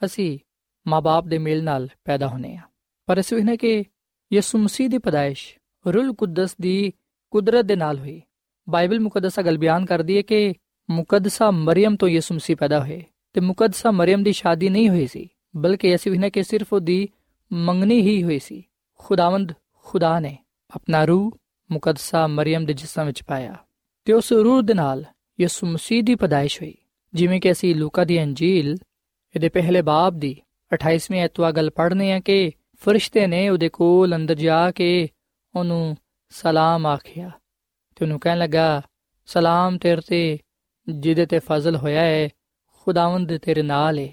[0.05, 0.39] ਅਸੀਂ
[0.87, 2.61] ਮਾਪੇ ਦੇ ਮੇਲ ਨਾਲ ਪੈਦਾ ਹੋਨੇ ਆ
[3.07, 3.85] ਪਰ ਇਸ ਵਿੱਚ ਕਿ
[4.33, 6.93] ਯਿਸੂ ਮਸੀਹ ਦੀ ਪਦਾਇਸ਼ ਰੂਲ ਕੁਦਸ ਦੀ
[7.31, 8.23] ਕੁਦਰਤ ਦੇ ਨਾਲ ਹੋਈ।
[8.69, 10.55] ਬਾਈਬਲ ਮੁਕੱਦਸਾ ਗੱਲ ਬਿਆਨ ਕਰਦੀ ਹੈ ਕਿ
[10.91, 15.29] ਮੁਕੱਦਸਾ ਮਰੀਮ ਤੋਂ ਯਿਸੂ ਮਸੀਹ ਪੈਦਾ ਹੋਏ ਤੇ ਮੁਕੱਦਸਾ ਮਰੀਮ ਦੀ ਸ਼ਾਦੀ ਨਹੀਂ ਹੋਈ ਸੀ,
[15.57, 17.09] ਬਲਕਿ ਅਸੀਂ ਵੀ ਕਿ ਸਿਰਫ ਉਹਦੀ
[17.53, 18.63] ਮੰਗਣੀ ਹੀ ਹੋਈ ਸੀ।
[18.99, 19.53] ਖੁਦਾਵੰਦ
[19.85, 20.39] ਖੁਦਾ ਨੇ
[20.71, 21.39] ਆਪਣਾ ਰੂਹ
[21.71, 23.57] ਮੁਕੱਦਸਾ ਮਰੀਮ ਦੇ ਜਿਸਮ ਵਿੱਚ ਪਾਇਆ
[24.05, 25.05] ਤੇ ਉਸ ਰੂਹ ਦੇ ਨਾਲ
[25.41, 26.75] ਯਿਸੂ ਮਸੀਹ ਦੀ ਪਦਾਇਸ਼ ਹੋਈ।
[27.15, 28.77] ਜਿਵੇਂ ਕਿ ਅਸੀਂ ਲੂਕਾ ਦੀ ਅੰਜੀਲ,
[29.35, 30.37] ਇਹਦੇ ਪਹਿਲੇ ਬਾਬ ਦੀ
[30.73, 35.09] 28ਵੀਂ ਐਤਵਾ ਗੱਲ ਪੜ੍ਹਨੇ ਆ ਕਿ ਫਰਿਸ਼ਤੇ ਨੇ ਉਹਦੇ ਕੋਲ ਅੰਦਰ ਜਾ ਕੇ
[35.55, 35.97] ਉਹਨੂੰ
[36.33, 37.31] ਸਲਾਮ ਆਖਿਆ
[37.97, 38.83] ਤੇ ਉਹਨੂੰ ਕਹਿਣ ਲੱਗਾ,
[39.27, 40.39] ਸਲਾਮ ਤੇਰੇ ਤੇ,
[40.89, 42.29] ਜਿਹਦੇ ਤੇ ਫਜ਼ਲ ਹੋਇਆ ਹੈ
[42.87, 44.09] ਖੁਦਾਵੰਦ ਤੇਰੇ ਨਾਲ ਹੈ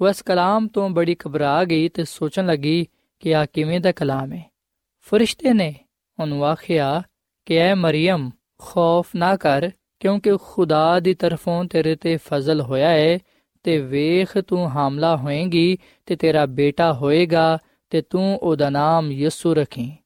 [0.00, 2.86] ਉਹ ਇਸ ਕਲਾਮ ਤੋਂ ਬੜੀ ਘਬਰਾ ਗਈ ਤੇ ਸੋਚਣ ਲੱਗੀ
[3.20, 4.42] ਕਿ ਆ ਕਿਵੇਂ ਦਾ ਕਲਾਮ ਹੈ
[5.06, 5.74] ਫਰਿਸ਼ਤੇ ਨੇ
[6.20, 7.02] ਉਹਨੂੰ ਆਖਿਆ
[7.46, 13.18] ਕਿ, ਐ ਮਰੀਮ, ਖੌਫ ਨਾ ਕਰ ਕਿਉਂਕਿ ਖੁਦਾ ਦੀ ਤਰਫੋਂ ਤੇਰੇ ਤੇ ਫਜ਼ਲ ਹੋਇਆ ਹੈ
[13.62, 17.58] ਤੇ ਵੇਖ ਤੂੰ ਹਾਮਲਾ ਹੋਏਗੀ, ਤੇ ਤੇਰਾ ਬੇਟਾ ਹੋਏਗਾ,
[17.90, 19.96] ਤੇ ਤੂੰ ਉਹਦਾ ਨਾਮ ਯਿਸੂ ਰੱਖੀ,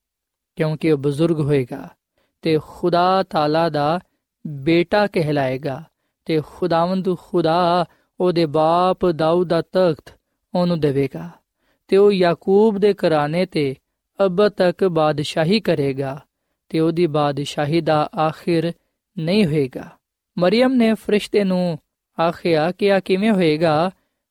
[0.57, 1.89] ਕਿਉਂਕਿ ਉਹ ਬਜ਼ੁਰਗ ਹੋਏਗਾ।
[2.43, 4.01] ਤੇ ਖੁਦਾ ਤਾਲਾ ਦਾ
[4.47, 5.85] ਬੇਟਾ ਕਹਿਲਾਏਗਾ,
[6.25, 7.85] ਤੇ ਖੁਦਾਵੰਦ ਖੁਦਾ
[8.21, 10.15] ਉਹਦੇ ਬਾਪ ਦਾਊਦ ਦਾ ਤਖਤ
[10.55, 11.31] ਉਹਨੂੰ ਦੇਵੇਗਾ,
[11.89, 13.75] ਤੇ ਉਹ ਯਾਕੂਬ ਦੇ ਘਰਾਣੇ ਤੇ
[14.25, 16.21] ਅਬ ਤੱਕ ਬਾਦਸ਼ਾਹੀ ਕਰੇਗਾ,
[16.69, 18.73] ਤੇ ਉਹਦੀ ਬਾਦਸ਼ਾਹੀ ਦਾ ਆਖਿਰ
[19.19, 19.99] ਨਹੀਂ ਹੋਏਗਾ।
[20.39, 21.79] ਮਰੀਮ ਨੇ ਫਰਿਸ਼ਤੇ ਨੂੰ
[22.21, 23.91] ਆਖਿਆ ਕਿ ਆ ਕਿਵੇਂ ਹੋਏਗਾ,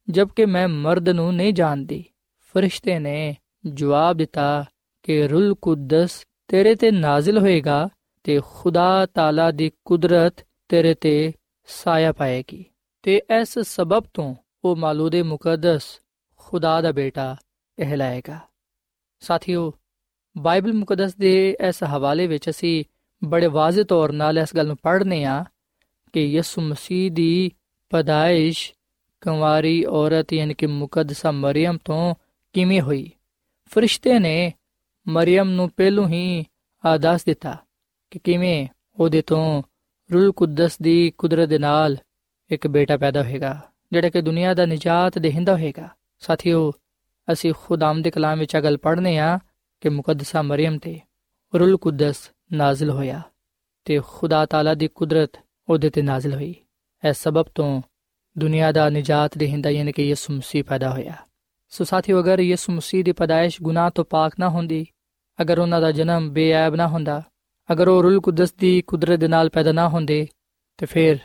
[0.09, 2.05] ਜਦਕਿ ਮੈਂ ਮਰਦ ਨੂੰ ਨਹੀਂ ਜਾਣਦੀ।
[2.41, 3.35] ਫਰਿਸ਼ਤੇ ਨੇ
[3.73, 4.65] ਜਵਾਬ ਦਿੱਤਾ
[5.03, 7.89] ਕਿ ਰੂਲ ਕੁਦਸ ਤੇਰੇ ਤੇ ਨਾਜ਼ਿਲ ਹੋਏਗਾ
[8.23, 10.33] ਤੇ ਖੁਦਾ ਤਾਲਾ ਦੀ ਕੁਦਰਤ
[10.67, 11.33] ਤੇਰੇ ਤੇ
[11.67, 12.65] ਸਾਇਆ ਪਾਏਗੀ।
[13.03, 15.83] ਤੇ ਇਸ ਸਬਬ ਤੋਂ ਉਹ ਮਾਲੂਦੇ ਮੁਕੱਦਸ
[16.37, 17.35] ਖੁਦਾ ਦਾ ਬੇਟਾ
[17.77, 18.39] ਕਹਿਲਾਏਗਾ।
[19.19, 19.73] ਸਾਥੀਓ,
[20.37, 22.83] ਬਾਈਬਲ ਮੁਕੱਦਸ ਦੇ ਇਸ ਹਵਾਲੇ ਵਿੱਚ ਅਸੀਂ
[23.23, 25.45] ਬੜੇ ਵਾਜ਼ਿਹ ਤੌਰ ਨਾਲ ਇਸ ਗੱਲ ਨੂੰ ਪੜ੍ਹਨੇ ਆ
[26.13, 27.51] ਕਿ ਯਿਸੂ ਮਸੀਹ ਦੀ
[27.89, 28.73] ਪਦਾਇਸ਼
[29.23, 32.15] ਕੁੰਵਾਰੀ ਔਰਤ ਯਾਨੀ ਕਿ ਮੁਕੱਦਸਾ ਮਰੀਮ ਤੋਂ
[32.53, 33.11] ਕਿਵੇਂ ਹੋਈ?
[33.65, 34.53] ਫਰਿਸ਼ਤੇ ਨੇ
[35.07, 36.45] ਮਰੀਮ ਨੂੰ ਪਹਿਲੋਂ ਹੀ
[36.85, 37.57] ਆਦਾਸ ਦਿੱਤਾ
[38.11, 39.63] ਕਿ ਕਿਵੇਂ ਉਹਦੇ ਤੋਂ
[40.13, 41.97] ਰੂਲ ਕੁਦਸ ਦੀ ਕੁਦਰਤ ਦੇ ਨਾਲ
[42.49, 46.71] ਇੱਕ ਬੇਟਾ ਪੈਦਾ ਹੋਏਗਾ, ਜਿਹੜਾ ਕਿ ਦੁਨੀਆ ਦਾ ਨਜਾਤ ਦੇਹਿੰਦਾ ਹੋਏਗਾ। ਸਾਥੀਓ,
[47.31, 49.39] ਅਸੀਂ ਖੁਦਾਮ ਦੇ ਕਲਾਮ ਵਿੱਚ ਅਗਲ ਪੜ੍ਹਨੇ ਆ
[49.81, 50.99] ਕਿ ਮੁਕੱਦਸਾ ਮਰੀਮ ਤੇ
[51.59, 53.21] ਰੂਲ ਕੁਦਸ ਨਾਜ਼ਿਲ ਹੋਇਆ
[53.85, 55.31] ਤੇ ਖੁਦਾ ਤਾਲਾ ਦੀ ਕੁਦਰਤ
[55.69, 56.55] ਉਹਦੇ ਤੇ ਨਾਜ਼ਿਲ ਹੋਈ।
[57.09, 57.81] ਇਸ ਸਬਬ ਤੋਂ
[58.37, 61.13] ਦੁਨੀਆ ਦਾ ਨਜਾਤ ਦੇਹਿੰਦਾ ਯਾਨੀ ਕਿ ਯਿਸੂ ਮਸੀਹ ਪੈਦਾ ਹੋਇਆ।
[61.69, 64.87] ਸੋ ਸਾਥੀਓ, ਅਗਰ ਯਿਸੂ ਮਸੀਹ ਦੀ ਪਦਾਇਸ਼ ਗੁਨਾਹ ਤੋਂ ਪਾਕ ਨਾ ਹੁੰਦੀ,
[65.41, 67.23] ਅਗਰ ਉਹਨਾਂ ਦਾ ਜਨਮ ਬੇਅਬ ਨਾ ਹੁੰਦਾ,
[67.71, 70.27] ਅਗਰ ਉਹ ਰੂਲ ਕੁਦਸ ਦੀ ਕੁਦਰਤ ਦੇ ਨਾਲ ਪੈਦਾ ਨਾ ਹੁੰਦੇ,
[70.77, 71.17] ਤੇ ਫਿਰ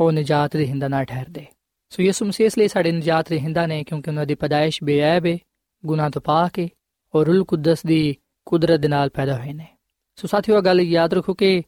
[0.00, 1.46] ਉਹ ਨਜਾਤ ਦੇਹਿੰਦਾ ਨਾ ਠਹਿਰਦੇ।
[1.90, 5.38] ਸੋ ਯਿਸੂ ਮਸੀਹ ਇਸ ਲਈ ਸਾਡੇ ਨਜਾਤ ਦੇਹਿੰਦਾ ਨੇ ਕਿਉਂਕਿ ਉਹਨਾਂ ਦੀ ਪਦਾਇਸ਼ ਬੇਅਬ ਹੈ
[5.86, 6.68] ਗੁਨਾਹ ਤੋਂ ਪਾਕ ਹੈ
[7.14, 9.77] ਔਰ ਰੂਲ ਕੁਦਸ ਦੀ ਕੁਦਰਤ ਦੇ ਨਾਲ ਪੈਦਾ ਹੋਏ ਨੇ।
[10.18, 11.62] ਸੋ ਸਾਥੀਓ ਗੱਲ ਯਾਦ ਰੱਖੋ ਕਿ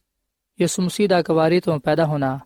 [0.61, 2.39] ਯਿਸੂ ਮਸੀਹ ਦਾ ਕਵਾਰੀ ਤੋਂ ਪੈਦਾ ਹੋਣਾ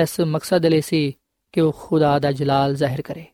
[0.00, 1.12] ਇਸ ਮਕਸਦ ਲਈ ਸੀ
[1.52, 3.24] ਕਿ ਉਹ ਖੁਦਾ ਦਾ ਜਲਾਲ ਜ਼ਾਹਿਰ ਕਰੇ।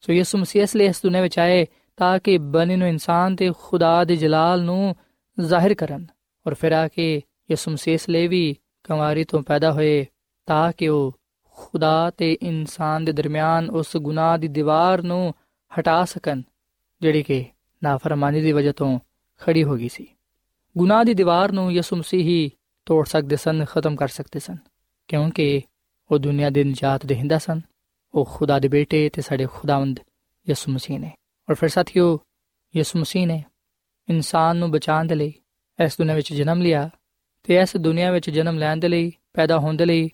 [0.00, 3.50] ਸੋ ਯਿਸੂ ਮਸੀਹ ਇਸ ਲਈ ਇਸ ਦੁਨੀਆਂ ਵਿੱਚ ਆਏ ਤਾਂ ਕਿ ਬਣੀ ਨੂੰ ਇਨਸਾਨ ਤੇ
[3.58, 4.96] ਖੁਦਾ ਦੇ ਜਲਾਲ ਨੂੰ
[5.40, 6.06] ਜ਼ਾਹਿਰ ਕਰਨ
[6.46, 10.06] ਔਰ ਫਿਰ ਆ ਕੇ ਯਿਸੂ ਮਸੀਹ ਇਸ ਲਈ ਵੀ ਕਵਾਰੀ ਤੋਂ ਪੈਦਾ ਹੋਏ
[10.46, 11.18] ਤਾਂ ਕਿ ਉਹ
[11.56, 15.34] ਖੁਦਾ ਤੇ ਇਨਸਾਨ ਦੇ ਦਰਮਿਆਨ ਉਸ ਗੁਨਾਹ ਦੀ ਦੀਵਾਰ ਨੂੰ
[15.80, 16.42] ਹਟਾ ਸਕਣ,
[17.00, 17.44] ਜਿਹੜੀ ਕਿ
[17.82, 18.98] ਨਾਫਰਮਾਨੀ ਦੀ ਵਜ੍ਹਾ ਤੋਂ
[19.40, 20.06] ਖੜੀ ਹੋ ਗਈ ਸੀ।
[20.76, 22.50] ਗੁਨਾਹ ਦੀ ਦੀਵਾਰ ਨੂੰ ਯਿਸੂ ਮਸੀਹ ਹੀ
[22.86, 24.56] ਤੋੜ ਸਕਦੇ ਸਨ, ਖਤਮ ਕਰ ਸਕਦੇ ਸਨ,
[25.08, 25.62] ਕਿਉਂਕਿ
[26.10, 27.60] ਉਹ ਦੁਨੀਆ ਦੇ ਨਜਾਤ ਦੇਹਿੰਦਾ ਸਨ।
[28.14, 30.00] ਉਹ ਖੁਦਾ ਦੇ ਬੇਟੇ ਤੇ ਸਾਡੇ ਖੁਦਾਵੰਦ
[30.48, 31.12] ਯਿਸੂ ਮਸੀਹ ਨੇ।
[31.50, 32.20] ਔਰ ਫਿਰ ਸਾਥੀਓ,
[32.76, 33.44] ਯਿਸੂ ਮਸੀਹ ਨੇ
[34.08, 35.34] ਇਨਸਾਨ ਨੂੰ ਬਚਾਉਣ ਦੇ ਲਈ
[35.84, 36.90] ਇਸ ਦੁਨੀਆ ਵਿੱਚ ਜਨਮ ਲਿਆ
[37.42, 40.10] ਤੇ ਇਸ ਦੁਨੀਆ ਵਿੱਚ ਜਨਮ ਲੈਣ ਦੇ ਲਈ ਪੈਦਾ ਹੋਣ ਦੇ ਲਈ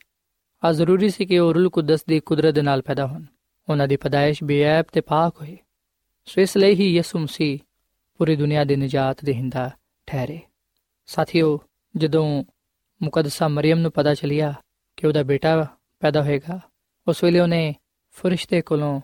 [0.65, 3.25] ਆ ਜ਼ਰੂਰੀ ਸੀ ਕਿ ਉਹ ਰੂਲ ਕੁਦਸ ਦੀ ਕੁਦਰਤ ਦੇ ਨਾਲ ਪੈਦਾ ਹੋਣ।
[3.69, 5.57] ਉਹਨਾਂ ਦੀ ਪਦਾਇਸ਼ ਬੇਅਬ ਤੇ ਪਾਕ ਹੋਏ।
[6.27, 7.59] ਸੋ ਇਸ ਲਈ ਹੀ ਯਿਸੂ ਮਸੀਹ
[8.19, 9.71] ਪੂਰੀ ਦੁਨੀਆ ਦੇ ਨਜਾਤ ਦੇਹਿੰਦਾ
[10.07, 10.41] ਠਹਿਰੇ।
[11.11, 11.61] ਸਾਥੀਓ,
[11.97, 12.45] ਜਦੋਂ
[13.03, 14.55] ਮੁਕੱਦਸਾ ਮਰੀਮ ਨੂੰ ਪਤਾ ਚਲਿਆ
[14.97, 15.67] ਕਿ ਉਹਦਾ ਬੇਟਾ
[16.01, 16.61] ਪੈਦਾ ਹੋਏਗਾ,
[17.09, 17.75] ਉਸ ਵੇਲੇ ਉਹਨੇ
[18.11, 19.01] ਫਰਿਸ਼ਤੇ ਕੋਲੋਂ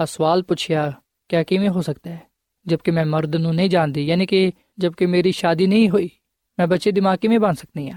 [0.00, 0.92] ਆ ਸਵਾਲ ਪੁੱਛਿਆ
[1.28, 2.22] ਕਿ ਕਿਵੇਂ ਹੋ ਸਕਦਾ ਹੈ?
[2.66, 6.10] ਜਦਕਿ ਮੈਂ ਮਰਦ ਨੂੰ ਨਹੀਂ ਜਾਣਦੀ, ਯਾਨੀ ਕਿ ਜਦਕਿ ਮੇਰੀ ਸ਼ਾਦੀ ਨਹੀਂ ਹੋਈ,
[6.58, 7.96] ਮੈਂ ਬੱਚੇ ਦੀ ਮਾਂ ਕਿਵੇਂ ਬਣ ਸਕਦੀ ਆ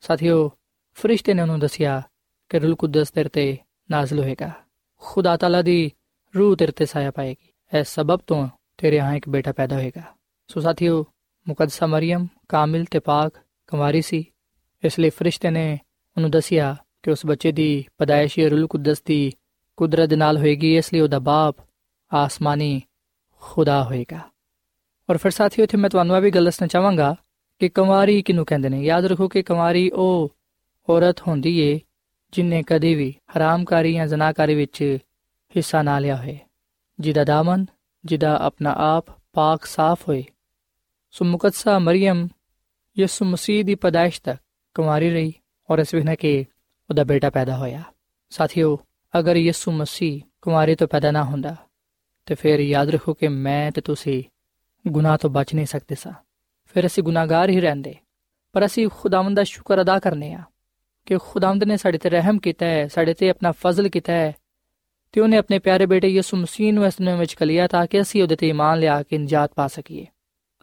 [0.00, 0.52] ਸਾਥੀਓ,
[0.94, 2.02] ਫਰਿਸ਼ਤੇ ਨੇ ਉਹਨੂੰ ਦੱਸਿਆ
[2.48, 3.58] ਕਿ ਰੂਲ ਕੁਦਸ ਤੇਰੇ ਤੇ
[3.90, 4.50] ਨਾਜ਼ਲ ਹੋਏਗਾ।
[4.96, 5.92] ਖੁਦਾ ਤਾਲਾ ਦੀ
[6.38, 10.02] ਰੂਹ ਤੇਰੇ ਤੇ ਸਾਇਆ ਪਾਏਗੀ। ਇਸ ਸਬਬ ਤੋਂ ਤੇਰੇ ਹਾਂ ਇੱਕ ਬੇਟਾ ਪੈਦਾ ਹੋਏਗਾ।
[10.48, 11.06] ਸੋ ਸਾਥੀਓ,
[11.48, 13.32] ਮੁਕੱਦਸਾ ਮਰੀਮ ਕਾਮਿਲ ਤੇ ਪਾਕ
[13.70, 14.24] ਕੁਮਾਰੀ ਸੀ।
[14.84, 15.78] ਇਸ ਲਈ ਫਰਿਸ਼ਤੇ ਨੇ
[16.16, 19.32] ਉਹਨੂੰ ਦੱਸਿਆ ਕਿ ਉਸ ਬੱਚੇ ਦੀ ਪਦਾਇਸ਼ ਰੂਲ ਕੁਦਸ ਦੀ
[19.76, 21.56] ਕੁਦਰਤ ਨਾਲ ਹੋਏਗੀ, ਇਸ ਲਈ ਉਹਦਾ ਬਾਪ
[22.12, 22.82] ਆਸਮਾਨੀ
[23.40, 24.20] ਖੁਦਾ ਹੋਏਗਾ।
[25.10, 27.16] ਔਰ ਫਿਰ ਸਾਥੀਓ, ਇੱਥੇ ਮੈਂ ਤੁਹਾਨੂੰ ਇਹ ਵੀ ਗੱਲ ਦੱਸਣਾ ਚਾਹਾਂਗਾ
[27.58, 28.82] ਕਿ ਕੁਮਾਰੀ ਕਿਨੂੰ ਕਹਿੰਦੇ ਨੇ?
[28.82, 30.36] ਯਾਦ ਰੱਖੋ ਕਿ ਕੁਮਾਰੀ ਉਹ
[30.88, 31.80] ਔਰਤ ਹੁੰਦੀ ਏ
[32.32, 34.98] ਜਿਨੇ ਕਦੇ ਵੀ ਹਰਾਮਕਾਰੀ ਜਾਂ ਜ਼ਨਾਕਾਰੀ ਵਿੱਚ
[35.56, 36.38] ਹਿੱਸਾ ਨਾ ਲਿਆ ਹੋਏ।
[37.00, 37.66] ਜਿਹਦਾ ਦਾਮਨ,
[38.04, 40.24] ਜਿਹਦਾ ਆਪਣਾ ਆਪ ਪਾਕ ਸਾਫ਼ ਹੋਏ।
[41.10, 42.28] ਸੋ ਮੁਕੱਦਸਾ ਮਰੀਮ
[43.00, 44.38] ਯਿਸੂ ਮਸੀਹ ਦੀ ਪਦਾਇਸ਼ ਤੱਕ
[44.74, 45.32] ਕੁਮਾਰੀ ਰਹੀ
[45.70, 46.44] ਔਰ ਇਸ ਵਿਖਣਾ ਕਿ
[46.90, 47.82] ਉਹਦਾ ਬੇਟਾ ਪੈਦਾ ਹੋਇਆ।
[48.30, 48.78] ਸਾਥੀਓ,
[49.14, 51.56] ਅਗਰ ਯਿਸੂ ਮਸੀਹ ਕੁਮਾਰੀ ਤੋਂ ਪੈਦਾ ਨਾ ਹੁੰਦਾ,
[52.26, 54.22] ਤੇ ਫਿਰ ਯਾਦ ਰੱਖੋ ਕਿ ਮੈਂ ਤੇ ਤੁਸੀਂ
[54.86, 56.12] ਗੁਨਾਹ ਤੋਂ ਬਚ ਨਹੀਂ ਸਕਦੇ ਸਾਂ।
[56.66, 57.94] ਫਿਰ ਅਸੀਂ ਗੁਨਾਹਗਾਰ ਹੀ ਰਹਿੰਦੇ,
[58.52, 60.42] ਪਰ ਅਸੀਂ ਖੁਦਾਵੰਦ ਦਾ ਸ਼ੁਕਰ ਅਦਾ ਕਰਨੇ ਆ
[61.06, 64.34] ਕਿ ਖੁਦਾਵੰਦ ਨੇ ਸਾਡੇ ਤੇ ਰਹਿਮ ਕੀਤਾ ਹੈ, ਸਾਡੇ ਤੇ ਆਪਣਾ ਫਜ਼ਲ ਕੀਤਾ ਹੈ
[65.12, 68.22] ਤੇ ਉਹਨੇ ਆਪਣੇ ਪਿਆਰੇ ਬੇਟੇ ਯਿਸੂ ਮਸੀਹ ਨੂੰ ਇਸ ਦੁਨੀਆਂ ਵਿੱਚ ਕਲਿਆ ਤਾਂ ਕਿ ਅਸੀਂ
[68.22, 70.06] ਉਹਦੇ ਤੇ ਈਮਾਨ ਲਿਆ ਕੇ ਨਜਾਤ ਪਾ ਸਕੀਏ।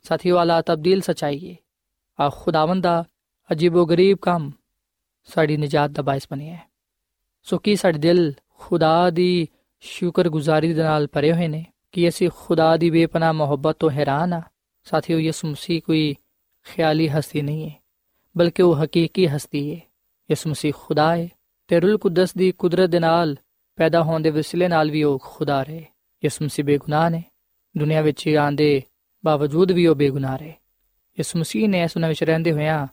[0.03, 1.55] ਸਾਥੀਓ ਆਲਾ ਤਬਦੀਲ ਸਚਾਈਏ
[2.19, 3.03] ਆ ਖੁਦਾਵੰਦ ਦਾ
[3.51, 4.51] ਅਜੀਬੋ ਗਰੀਬ ਕੰਮ
[5.23, 6.71] ਸਾਡੀ ਨਜਾਤ ਦਾ ਬਾਇਸ ਬਣਿਆ ਹੈ।
[7.43, 9.47] ਸੋ ਕੀ ਸਾਡੇ ਦਿਲ ਖੁਦਾ ਦੀ
[9.79, 11.65] ਸ਼ੁਕਰਗੁਜ਼ਾਰੀ ਦੇ ਨਾਲ ਭਰੇ ਹੋਏ ਨੇ?
[11.91, 14.41] ਕਿ ਅਸੀਂ ਖੁਦਾ ਦੀ ਬੇਪਨਾਹ ਮੁਹੱਬਤ ਤੋਂ ਹੈਰਾਨ ਆ?
[14.83, 16.15] ਸਾਥੀਓ, ਯਿਸੂ ਮਸੀਹ ਕੋਈ
[16.63, 17.75] ਖਿਆਲੀ ਹਸਤੀ ਨਹੀਂ ਹੈ,
[18.37, 19.81] ਬਲਕਿ ਉਹ ਹਕੀਕੀ ਹਸਤੀ ਹੈ।
[20.31, 21.29] ਯਿਸੂ ਮਸੀਹ ਖੁਦਾ ਹੈ
[21.67, 23.35] ਤੇ ਰੂਲ ਕੁਦਸ ਦੀ ਕੁਦਰਤ ਦੇ ਨਾਲ
[23.75, 25.85] ਪੈਦਾ ਹੋਣ ਦੇ ਵਸਿਲੇ ਨਾਲ ਵੀ ਉਹ ਖੁਦਾ ਰਹੇ।
[26.23, 27.23] ਯਿਸੂ ਮਸੀਹ ਬੇਗੁਨਾਹ ਨੇ।
[27.77, 28.83] ਦੁਨੀਆ ਵਿੱਚ ਆਂਦੇ
[29.25, 30.53] ਬਾਵਜੂਦ ਵੀ ਉਹ ਬੇਗੁਨਾਹ ਰਹੇ।
[31.19, 32.87] ਯਿਸੂ ਮਸੀਹ ਨੇ ਇਸ ਵਿੱਚ ਰਹਿੰਦੇ ਹੋਇਆਂ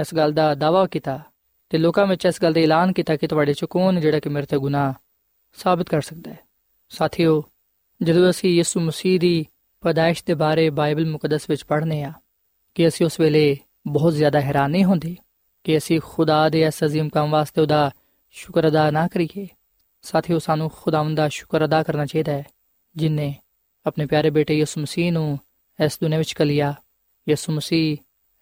[0.00, 1.20] ਇਸ ਗੱਲ ਦਾ ਦਾਵਾ ਕੀਤਾ
[1.70, 4.46] ਤੇ ਲੋਕਾਂ ਵਿੱਚ ਇਸ ਗੱਲ ਦਾ ਐਲਾਨ ਕੀਤਾ ਕਿ ਤੁਹਾਡੇ ਚੋਂ ਕੌਣ ਜਿਹੜਾ ਕਿ ਮੇਰੇ
[4.46, 4.94] ਤੇ ਗੁਨਾਹ
[5.54, 6.38] ਸਾਬਤ ਕਰ ਸਕਦਾ ਹੈ।
[6.88, 7.42] ਸਾਥੀਓ,
[8.02, 9.46] ਜਦੋਂ ਅਸੀਂ ਯਿਸੂ ਮਸੀਹ ਦੀ
[9.80, 12.12] ਪਦਾਇਸ਼ ਦੇ ਬਾਰੇ ਬਾਈਬਲ ਮੁਕੱਦਸ ਵਿੱਚ ਪੜ੍ਹਨੇ ਆ,
[12.74, 15.16] ਕਿ ਅਸੀਂ ਉਸ ਵੇਲੇ ਬਹੁਤ ਜ਼ਿਆਦਾ ਹੈਰਾਨ ਨਹੀਂ ਹੁੰਦੇ,
[15.64, 17.90] ਕਿ ਅਸੀਂ ਖੁਦਾ ਦੇ ਇਸ ਅਜ਼ੀਮ ਕੰਮ ਵਾਸਤੇ ਉਹਦਾ
[18.30, 19.48] ਸ਼ੁਕਰ ਅਦਾ ਨਾ ਕਰੀਏ,
[20.02, 22.44] ਸਾਥੀਓ ਸਾਨੂੰ ਖੁਦਾਵੰਦ ਦਾ ਸ਼ੁਕਰ ਅਦਾ ਕਰਨਾ ਚਾਹੀਦਾ ਹੈ,
[22.96, 23.34] ਜਿਨੇ
[23.86, 25.38] ਆਪਣੇ ਪਿਆਰੇ ਬੇਟੇ ਯਿਸੂ ਮਸੀਹ ਨੂੰ
[25.84, 26.74] ਇਸ ਦੁਨੀਆਂ ਵਿੱਚ ਕਲਿਆ
[27.28, 27.98] ਯਿਸੂ ਮਸੀਹ,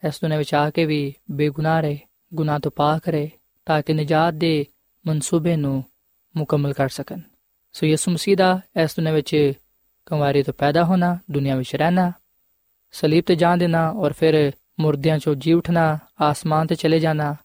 [0.07, 1.99] ਇਸ ਦੁਨੀਆਂ ਵਿੱਚ ਆ ਕੇ ਵੀ ਬੇਗੁਨਾਹ ਰਹੇ,
[2.35, 3.31] ਗੁਨਾਹ ਤੋਂ ਪਾਕ ਰਹੇ,
[3.66, 4.66] ਤਾਂ ਕਿ ਨਜਾਤ ਦੇ
[5.07, 5.85] ਮਨਸੂਬੇ ਨੂੰ
[6.37, 7.20] ਮੁਕੰਮਲ ਕਰ ਸਕਣ।
[7.73, 9.53] ਸੋ ਯਿਸੂ ਮਸੀਹ ਦਾ ਇਸ ਦੁਨੀਆਂ ਵਿੱਚ
[10.07, 12.12] ਕੁਮਾਰੀ ਤੋਂ ਪੈਦਾ ਹੋਣਾ, ਦੁਨੀਆ ਵਿੱਚ ਰਹਿਣਾ,
[12.92, 17.37] ਸਲੀਬ ਤੇ ਜਾਣ ਦੇਣਾ ਔਰ ਫਿਰ ਮੁਰਦਿਆਂ ਚੋਂ ਜੀ ਉਠਣਾ, ਆਸਮਾਨ ਤੇ ਚਲੇ ਜਾਣਾ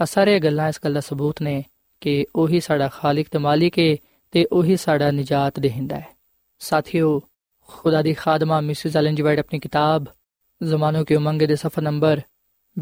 [0.00, 1.64] ਆ ਸਾਰੇ ਗੱਲਾਂ ਇਸ ਗੱਲ ਦਾ ਸਬੂਤ ਨੇ
[2.00, 3.96] ਕਿ ਉਹੀ ਸਾਡਾ ਖਾਲਕ ਤੇ ਮਾਲਿਕ ਹੈ
[4.30, 6.08] ਤੇ ਉਹੀ ਸਾਡਾ ਨਜਾਤ ਦੇਹਿੰਦਾ ਹੈ।
[6.58, 7.22] ਸਾਥੀਓ,
[7.68, 10.04] ਖੁਦਾ ਦੀ ਖਾਦਮਾ ਮਿਸਿਸ ਐਲਨ ਜੀ ਵਾਈਟ ਆਪਣੀ ਕਿਤਾਬ
[10.62, 12.20] ਜ਼ਮਾਨੋ ਕੇ ਉਮੰਗ ਦੇ ਸਫਾ ਨੰਬਰ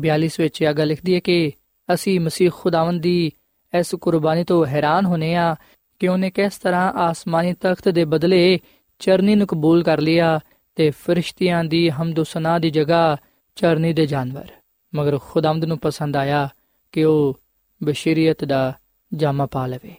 [0.08, 1.52] 42 ਵਿੱਚ ਇਹ ਗੱਲ ਲਿਖਦੀ ਹੈ ਕਿ
[1.94, 3.32] ਅਸੀਂ ਮਸੀਹ ਖੁਦਾਵੰਦ ਦੀ
[3.78, 5.56] ਇਸ ਕੁਰਬਾਨੀ ਤੋਂ ਹੈਰਾਨ ਹੋਨੇ ਆ
[5.98, 8.60] ਕਿ ਉਹਨੇ ਕਿਸ ਤਰ੍ਹਾਂ ਆਸਮਾਨੀ ਤਖਤ ਦੇ ਬਦਲੇ
[8.98, 10.40] ਚਰਨੀ ਨੂੰ ਕਬੂਲ ਕਰ ਲਿਆ
[10.74, 13.16] ਤੇ ਫਰਿਸ਼ਤਿਆਂ ਦੀ ਹਮਦ ਸਨਾ ਦੀ ਜਗ੍ਹਾ
[13.56, 14.48] ਚਰਨੀ ਦੇ ਜਾਨਵਰ।
[14.94, 16.48] ਮਗਰ ਖੁਦਾਵੰਦ ਨੂੰ ਪਸੰਦ ਆਇਆ
[16.92, 17.40] ਕਿ ਉਹ
[17.84, 18.78] ਬਸ਼ਰੀਅਤ ਦਾ
[19.14, 19.94] ਜਾਮਾ ਪਾ ਲਵੇ।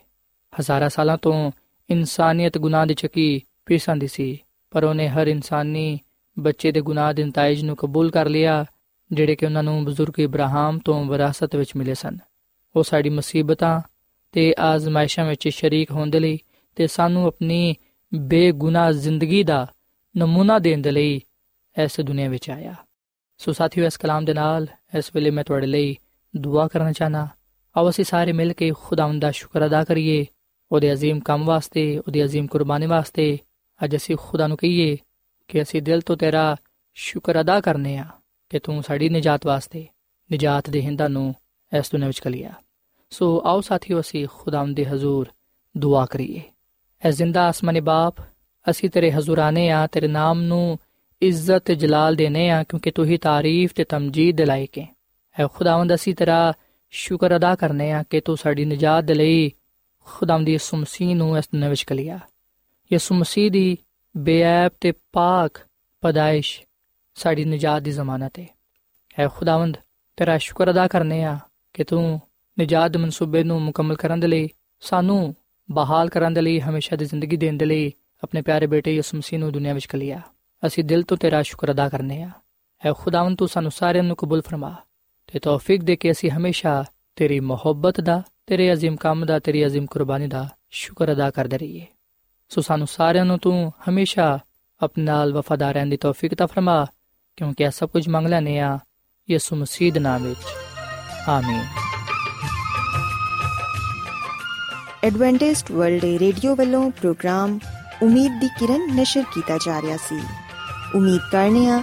[0.59, 1.51] ਹਜ਼ਾਰਾਂ ਸਾਲਾਂ ਤੋਂ
[1.89, 4.39] ਇਨਸਾਨੀਅਤ ਗੁਨਾਹ ਦੀ ਚੱਕੀ ਪੀਸੰਦੀ ਸੀ,
[4.71, 5.99] ਪਰ ਉਹਨੇ ਹਰ ਇਨਸਾਨੀ
[6.36, 8.64] ਬੱਚੇ ਦੇ ਗੁਨਾਹ ਦੇ ਨਤਾਇਜ ਨੂੰ ਕਬੂਲ ਕਰ ਲਿਆ
[9.10, 12.18] ਜਿਹੜੇ ਕਿ ਉਹਨਾਂ ਨੂੰ ਬਜ਼ੁਰਗ ਇਬਰਾਹਿਮ ਤੋਂ ਵਿਰਾਸਤ ਵਿੱਚ ਮਿਲੇ ਸਨ
[12.74, 13.80] ਉਹ ਸਾਡੀ ਮੁਸੀਬਤਾਂ
[14.34, 16.38] ਤੇ ਆਜ਼ਮਾਇਸ਼ਾਂ ਵਿੱਚ ਸ਼ਰੀਕ ਹੋਣ ਦੇ ਲਈ
[16.76, 17.74] ਤੇ ਸਾਨੂੰ ਆਪਣੀ
[18.12, 19.66] ਬੇਗੁਨਾਹ ਜ਼ਿੰਦਗੀ ਦਾ
[20.14, 21.20] ਨਮੂਨਾ ਦੇਣ ਦੇ ਲਈ
[21.76, 22.74] ਇਸ ਦੁਨੀਆ ਵਿੱਚ ਆਇਆ
[23.38, 25.96] ਸੋ ਸਾਥੀਓ ਇਸ ਕਲਾਮ ਦੇ ਨਾਲ ਇਸ ਵੇਲੇ ਮੈਂ ਤੁਹਾਡੇ ਲਈ
[26.36, 27.28] ਦੁਆ ਕਰਨਾ ਚਾਹਨਾ
[27.76, 30.24] ਆਓ ਅਸੀਂ ਸਾਰੇ ਮਿਲ ਕੇ ਖੁਦਾਵੰਦ ਦਾ ਸ਼ੁਕਰ ਅਦਾ ਕਰੀਏ
[30.70, 33.38] ਉਹਦੇ عظیم ਕੰਮ ਵਾਸਤੇ ਉਹਦੀ عظیم ਕੁਰਬਾਨੀ ਵਾਸਤੇ
[33.80, 34.96] ਅੱਜ ਅਸੀਂ ਖੁਦਾ ਨੂੰ ਕਹੀਏ
[35.47, 36.55] ਕਿ ਅਸੀਂ ਦਿਲ ਤੋਂ ਤੇਰਾ
[36.95, 38.05] ਸ਼ੁਕਰ ਅਦਾ ਕਰਨੇ ਆ
[38.49, 39.85] ਕਿ ਤੂੰ ਸਾਡੀ ਨਜਾਤ ਵਾਸਤੇ
[40.33, 41.33] ਨਜਾਤ ਦੇ ਹਿੰਦਾਂ ਨੂੰ
[41.71, 42.53] ਇਸ ਦੁਨੀਆਂ ਵਿੱਚ ਕਲਿਆ
[43.11, 45.27] ਸੋ ਆਓ ਸਾਥੀਓ, ਅਸੀਂ ਖੁਦਾਵੰਦ ਦੇ ਹਜ਼ੂਰ
[45.77, 46.41] ਦੁਆ ਕਰੀਏ।
[47.01, 48.21] ਐ ਜ਼ਿੰਦਾ ਆਸਮਾਨੀ ਬਾਪ,
[48.69, 50.79] ਅਸੀਂ ਤੇਰੇ ਹਜ਼ੂਰ ਆਨੇ ਆ, ਤੇਰੇ ਨਾਮ ਨੂੰ
[51.21, 54.87] ਇੱਜ਼ਤ ਤੇ ਜਲਾਲ ਦੇਨੇ ਆ, ਕਿਉਂਕਿ ਤੂੰ ਹੀ ਤਾਰੀਫ ਤੇ ਤਮਜੀਦ ਦੇ ਲਾਇਕ ਹੈ
[55.39, 56.53] ਐ ਖੁਦਾਵੰਦ, ਅਸੀਂ ਤੇਰਾ
[56.93, 59.51] ਸ਼ੁਕਰ ਅਦਾ ਕਰਨੇ ਆ ਕਿ ਤੂੰ ਸਾਡੀ ਨਜਾਤ ਦੇ ਲਈ
[60.05, 62.19] ਖੁਦਾਵੰਦ ਦੀ ਯਿਸੂ ਮਸੀਹ ਨੂੰ ਇਸ ਦੁਨੀਆਂ ਵਿੱਚ ਕਲਿਆ
[62.91, 63.77] ਯਿਸੂ ਮਸੀਹ ਦੀ
[64.16, 65.58] ਬੇਅਬ ਤੇ ਪਾਕ
[66.02, 66.60] ਪਦਾਇਸ਼
[67.14, 68.46] ਸਾਡੀ ਨਜਾਤ ਦੀ ਜ਼ਮਾਨਤ ਹੈ
[69.18, 69.76] ਐ ਖੁਦਾਵੰਦ
[70.16, 71.38] ਤੇਰਾ ਸ਼ੁਕਰ ਅਦਾ ਕਰਨੇ ਆ
[71.74, 72.20] ਕਿ ਤੂੰ
[72.60, 74.48] ਨਜਾਤ ਦੇ ਮਨਸੂਬੇ ਨੂੰ ਮੁਕੰਮਲ ਕਰਨ ਦੇ ਲਈ
[74.80, 75.34] ਸਾਨੂੰ
[75.70, 79.38] ਬਹਾਲ ਕਰਨ ਦੇ ਲਈ ਹਮੇਸ਼ਾ ਦੀ ਜ਼ਿੰਦਗੀ ਦੇਣ ਦੇ ਲਈ ਆਪਣੇ ਪਿਆਰੇ ਬੇਟੇ ਯਿਸੂ ਮਸੀਹ
[79.38, 80.20] ਨੂੰ ਦੁਨੀਆ ਵਿੱਚ ਕਲਿਆ
[80.66, 82.30] ਅਸੀਂ ਦਿਲ ਤੋਂ ਤੇਰਾ ਸ਼ੁਕਰ ਅਦਾ ਕਰਨੇ ਆ
[82.86, 84.74] ਐ ਖੁਦਾਵੰਦ ਤੂੰ ਸਾਨੂੰ ਸਾਰਿਆਂ ਨੂੰ ਕਬੂਲ ਫਰਮਾ
[85.26, 86.84] ਤੇ ਤੌਫੀਕ ਦੇ ਕੇ ਅਸੀਂ ਹਮੇਸ਼ਾ
[87.16, 91.86] ਤੇਰੀ ਮੁਹੱਬਤ ਦਾ ਤੇਰੇ عظیم ਕੰਮ ਦਾ ਤੇਰੀ عظیم ਕੁਰਬਾਨੀ ਦਾ ਸ਼ੁਕਰ ਅਦਾ ਕਰਦੇ ਰਹੀਏ
[92.49, 94.39] ਸੋ ਸਾਨੂੰ ਸਾਰਿਆਂ ਨੂੰ ਤੂੰ ਹਮੇਸ਼ਾ
[94.83, 96.85] ਆਪਣੇ ਨਾਲ ਵਫਾਦਾਰ ਰਹਿਣ ਦੀ ਤੌਫੀਕ ਤਾ ਫਰਮਾ,
[97.37, 98.79] ਕਿਉਂਕਿ ਇਹ ਸਭ ਕੁਝ ਮੰਗ ਲੈਨੇ ਆ
[99.29, 100.39] ਯਿਸੂ ਮਸੀਹ ਦੇ ਨਾਮ ਵਿੱਚ।
[101.29, 101.63] ਆਮੀਨ।
[105.03, 107.59] ਐਡਵੈਂਟਿਸਟ ਵਰਲਡ ਰੇਡੀਓ ਵੱਲੋਂ ਪ੍ਰੋਗਰਾਮ
[108.03, 110.23] ਉਮੀਦ ਦੀ ਕਿਰਨ ਨਿਸ਼ਰ ਕੀਤਾ ਜਾ ਰਿਹਾ ਸੀ।
[110.95, 111.81] ਉਮੀਦ ਕਰਨੇ ਆ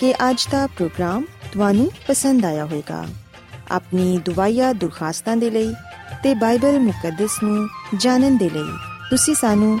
[0.00, 3.06] ਕਿ ਅੱਜ ਦਾ ਪ੍ਰੋਗਰਾਮ ਤੁਹਾਨੂੰ ਪਸੰਦ ਆਇਆ ਹੋਵੇਗਾ।
[3.70, 5.74] ਆਪਣੀ ਦੁਆਇਆ ਦੁਰਖਾਸਤਾਂ ਦੇ ਲਈ
[6.22, 8.76] ਤੇ ਬਾਈਬਲ ਮੁਕੱਦਸ ਨੂੰ ਜਾਣਨ ਦੇ ਲਈ
[9.10, 9.80] ਤੁਸੀਂ ਸਾਨੂੰ